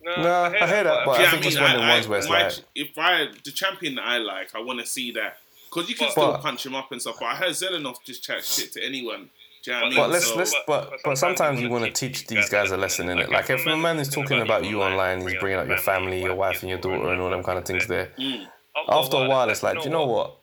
[0.02, 2.08] No, I hear that, but Do you I know think it's one of the ones
[2.08, 5.12] where it's my- like, if I the champion that I like, I want to see
[5.12, 7.18] that because you can But- still But- punch him up and stuff.
[7.20, 9.30] But I heard Zelenoff just chat shit to anyone.
[9.62, 9.98] Do you know what I mean?
[9.98, 13.10] But let's So- let's but but sometimes you want to teach these guys a lesson
[13.10, 13.30] in it.
[13.30, 16.36] Like if a man is talking about you online, he's bringing up your family, your
[16.36, 17.86] wife, and your daughter, and all them kind of things.
[17.88, 18.48] There, Mm.
[18.88, 20.38] after a while, it's like, do you know what?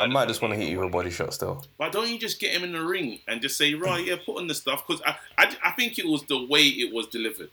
[0.00, 1.64] I might just want to hit you with a body shot still.
[1.76, 4.38] Why don't you just get him in the ring and just say, right, yeah, put
[4.38, 4.86] on the stuff?
[4.86, 7.50] Because I, I, I think it was the way it was delivered.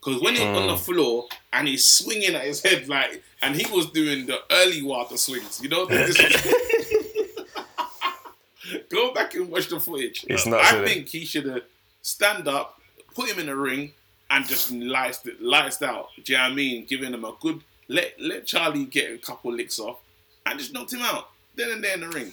[0.00, 0.78] Because when he's on the mm.
[0.78, 5.16] floor and he's swinging at his head, like, and he was doing the early water
[5.16, 5.86] swings, you know?
[8.88, 10.24] Go back and watch the footage.
[10.28, 11.62] It's nuts, I isn't think he should have
[12.02, 12.80] stand up,
[13.14, 13.92] put him in the ring,
[14.30, 16.08] and just lights it, lights out.
[16.24, 16.86] Do you know what I mean?
[16.86, 19.98] Giving him a good let let Charlie get a couple licks off,
[20.46, 21.30] and just knocked him out.
[21.60, 22.32] Then and there in the ring,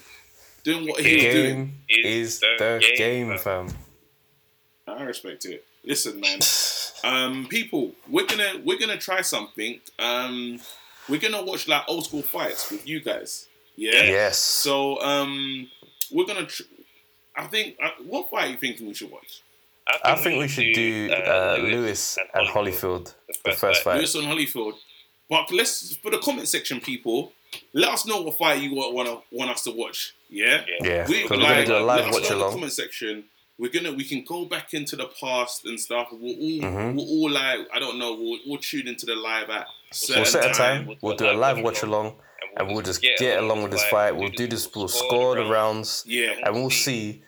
[0.64, 1.78] doing what he was doing.
[1.90, 3.68] Is the game, fam.
[4.88, 5.66] I respect it.
[5.84, 6.40] Listen, man.
[7.04, 9.80] Um, people, we're gonna we're gonna try something.
[10.00, 10.60] Um,
[11.08, 13.48] we're gonna watch like old school fights with you guys.
[13.76, 14.02] Yeah.
[14.04, 14.40] Yes.
[14.40, 15.70] So um,
[16.12, 16.48] we're gonna.
[16.48, 16.64] Tr-
[17.36, 17.78] I think.
[17.82, 19.44] Uh, what fight are you thinking we should watch?
[20.04, 23.14] I think we should do uh, Lewis and Holyfield,
[23.46, 23.98] the first fight.
[23.98, 24.74] Lewis and Holyfield.
[25.30, 27.34] But let's for the comment section, people.
[27.74, 30.14] Let us know what fight you want want, want us to watch.
[30.30, 30.64] Yeah.
[30.82, 32.52] Yeah, We because we're gonna do a live watch know in the along.
[32.54, 33.24] comment section.
[33.58, 36.10] We're gonna we can go back into the past and stuff.
[36.12, 36.96] We'll all Mhm.
[36.96, 38.14] we'll all like I don't know.
[38.14, 40.86] We'll, we'll tune into the live at certain We'll set a time.
[40.88, 40.98] time.
[41.02, 42.16] We'll do a live watch along,
[42.58, 44.16] and we'll just get along with this fight.
[44.16, 44.70] We'll do this.
[44.76, 46.36] We'll score the rounds, Yeah.
[46.44, 47.24] and we'll see.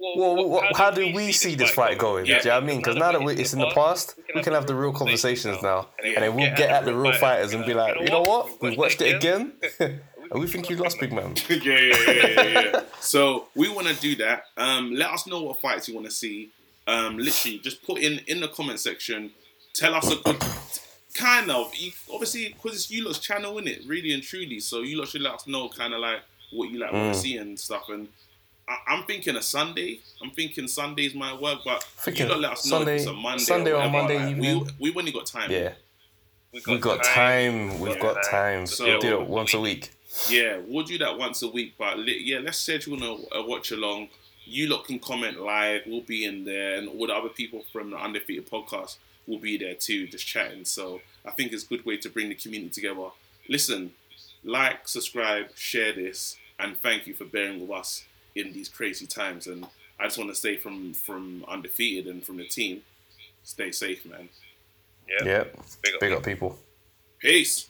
[0.00, 2.26] Well, what, how do we see this fight going?
[2.26, 2.38] Yeah.
[2.40, 2.76] Do you know what I mean?
[2.78, 5.88] Because now that we, it's in the past, we can have the real conversations now,
[6.04, 8.62] and then we'll get at the real fighters and be like, you know what?
[8.62, 10.00] We've watched it again, and
[10.34, 11.34] we think you lost, big man.
[11.48, 12.80] yeah, yeah, yeah, yeah.
[13.00, 14.44] So we want to do that.
[14.56, 16.50] Um, let us know what fights you want to see.
[16.86, 19.32] Um, literally, just put in in the comment section.
[19.74, 20.42] Tell us a good
[21.14, 21.74] kind of.
[21.74, 24.60] You, obviously, because it's you lot's channel in it, really and truly.
[24.60, 26.20] So you lot should let us know kind of like
[26.52, 27.12] what you like want Mm.
[27.12, 27.88] to see and stuff.
[27.88, 28.08] And
[28.68, 30.00] I, I'm thinking a Sunday.
[30.22, 33.10] I'm thinking Sundays might work, but Thinking you lot let us know Sunday- if it's
[33.10, 33.92] a Monday Sunday or whatever.
[33.92, 34.64] Monday Like, evening.
[34.64, 35.50] We, we've only got time.
[35.50, 35.72] Yeah,
[36.52, 37.80] we've got time.
[37.80, 38.66] We've got time.
[38.66, 39.90] So- we'll do it once a week.
[40.28, 41.74] Yeah, we'll do that once a week.
[41.78, 43.02] But li- yeah, let's schedule
[43.32, 44.08] a, a watch along.
[44.44, 45.82] You lot can comment live.
[45.86, 48.96] We'll be in there, and all the other people from the Undefeated podcast
[49.26, 50.64] will be there too, just chatting.
[50.64, 53.08] So I think it's a good way to bring the community together.
[53.48, 53.92] Listen,
[54.42, 58.04] like, subscribe, share this, and thank you for bearing with us
[58.34, 59.46] in these crazy times.
[59.46, 59.66] And
[59.98, 62.82] I just want to say from from Undefeated and from the team,
[63.42, 64.28] stay safe, man.
[65.24, 65.44] Yeah,
[65.82, 66.00] Big up.
[66.00, 66.58] big up people.
[67.18, 67.68] Peace.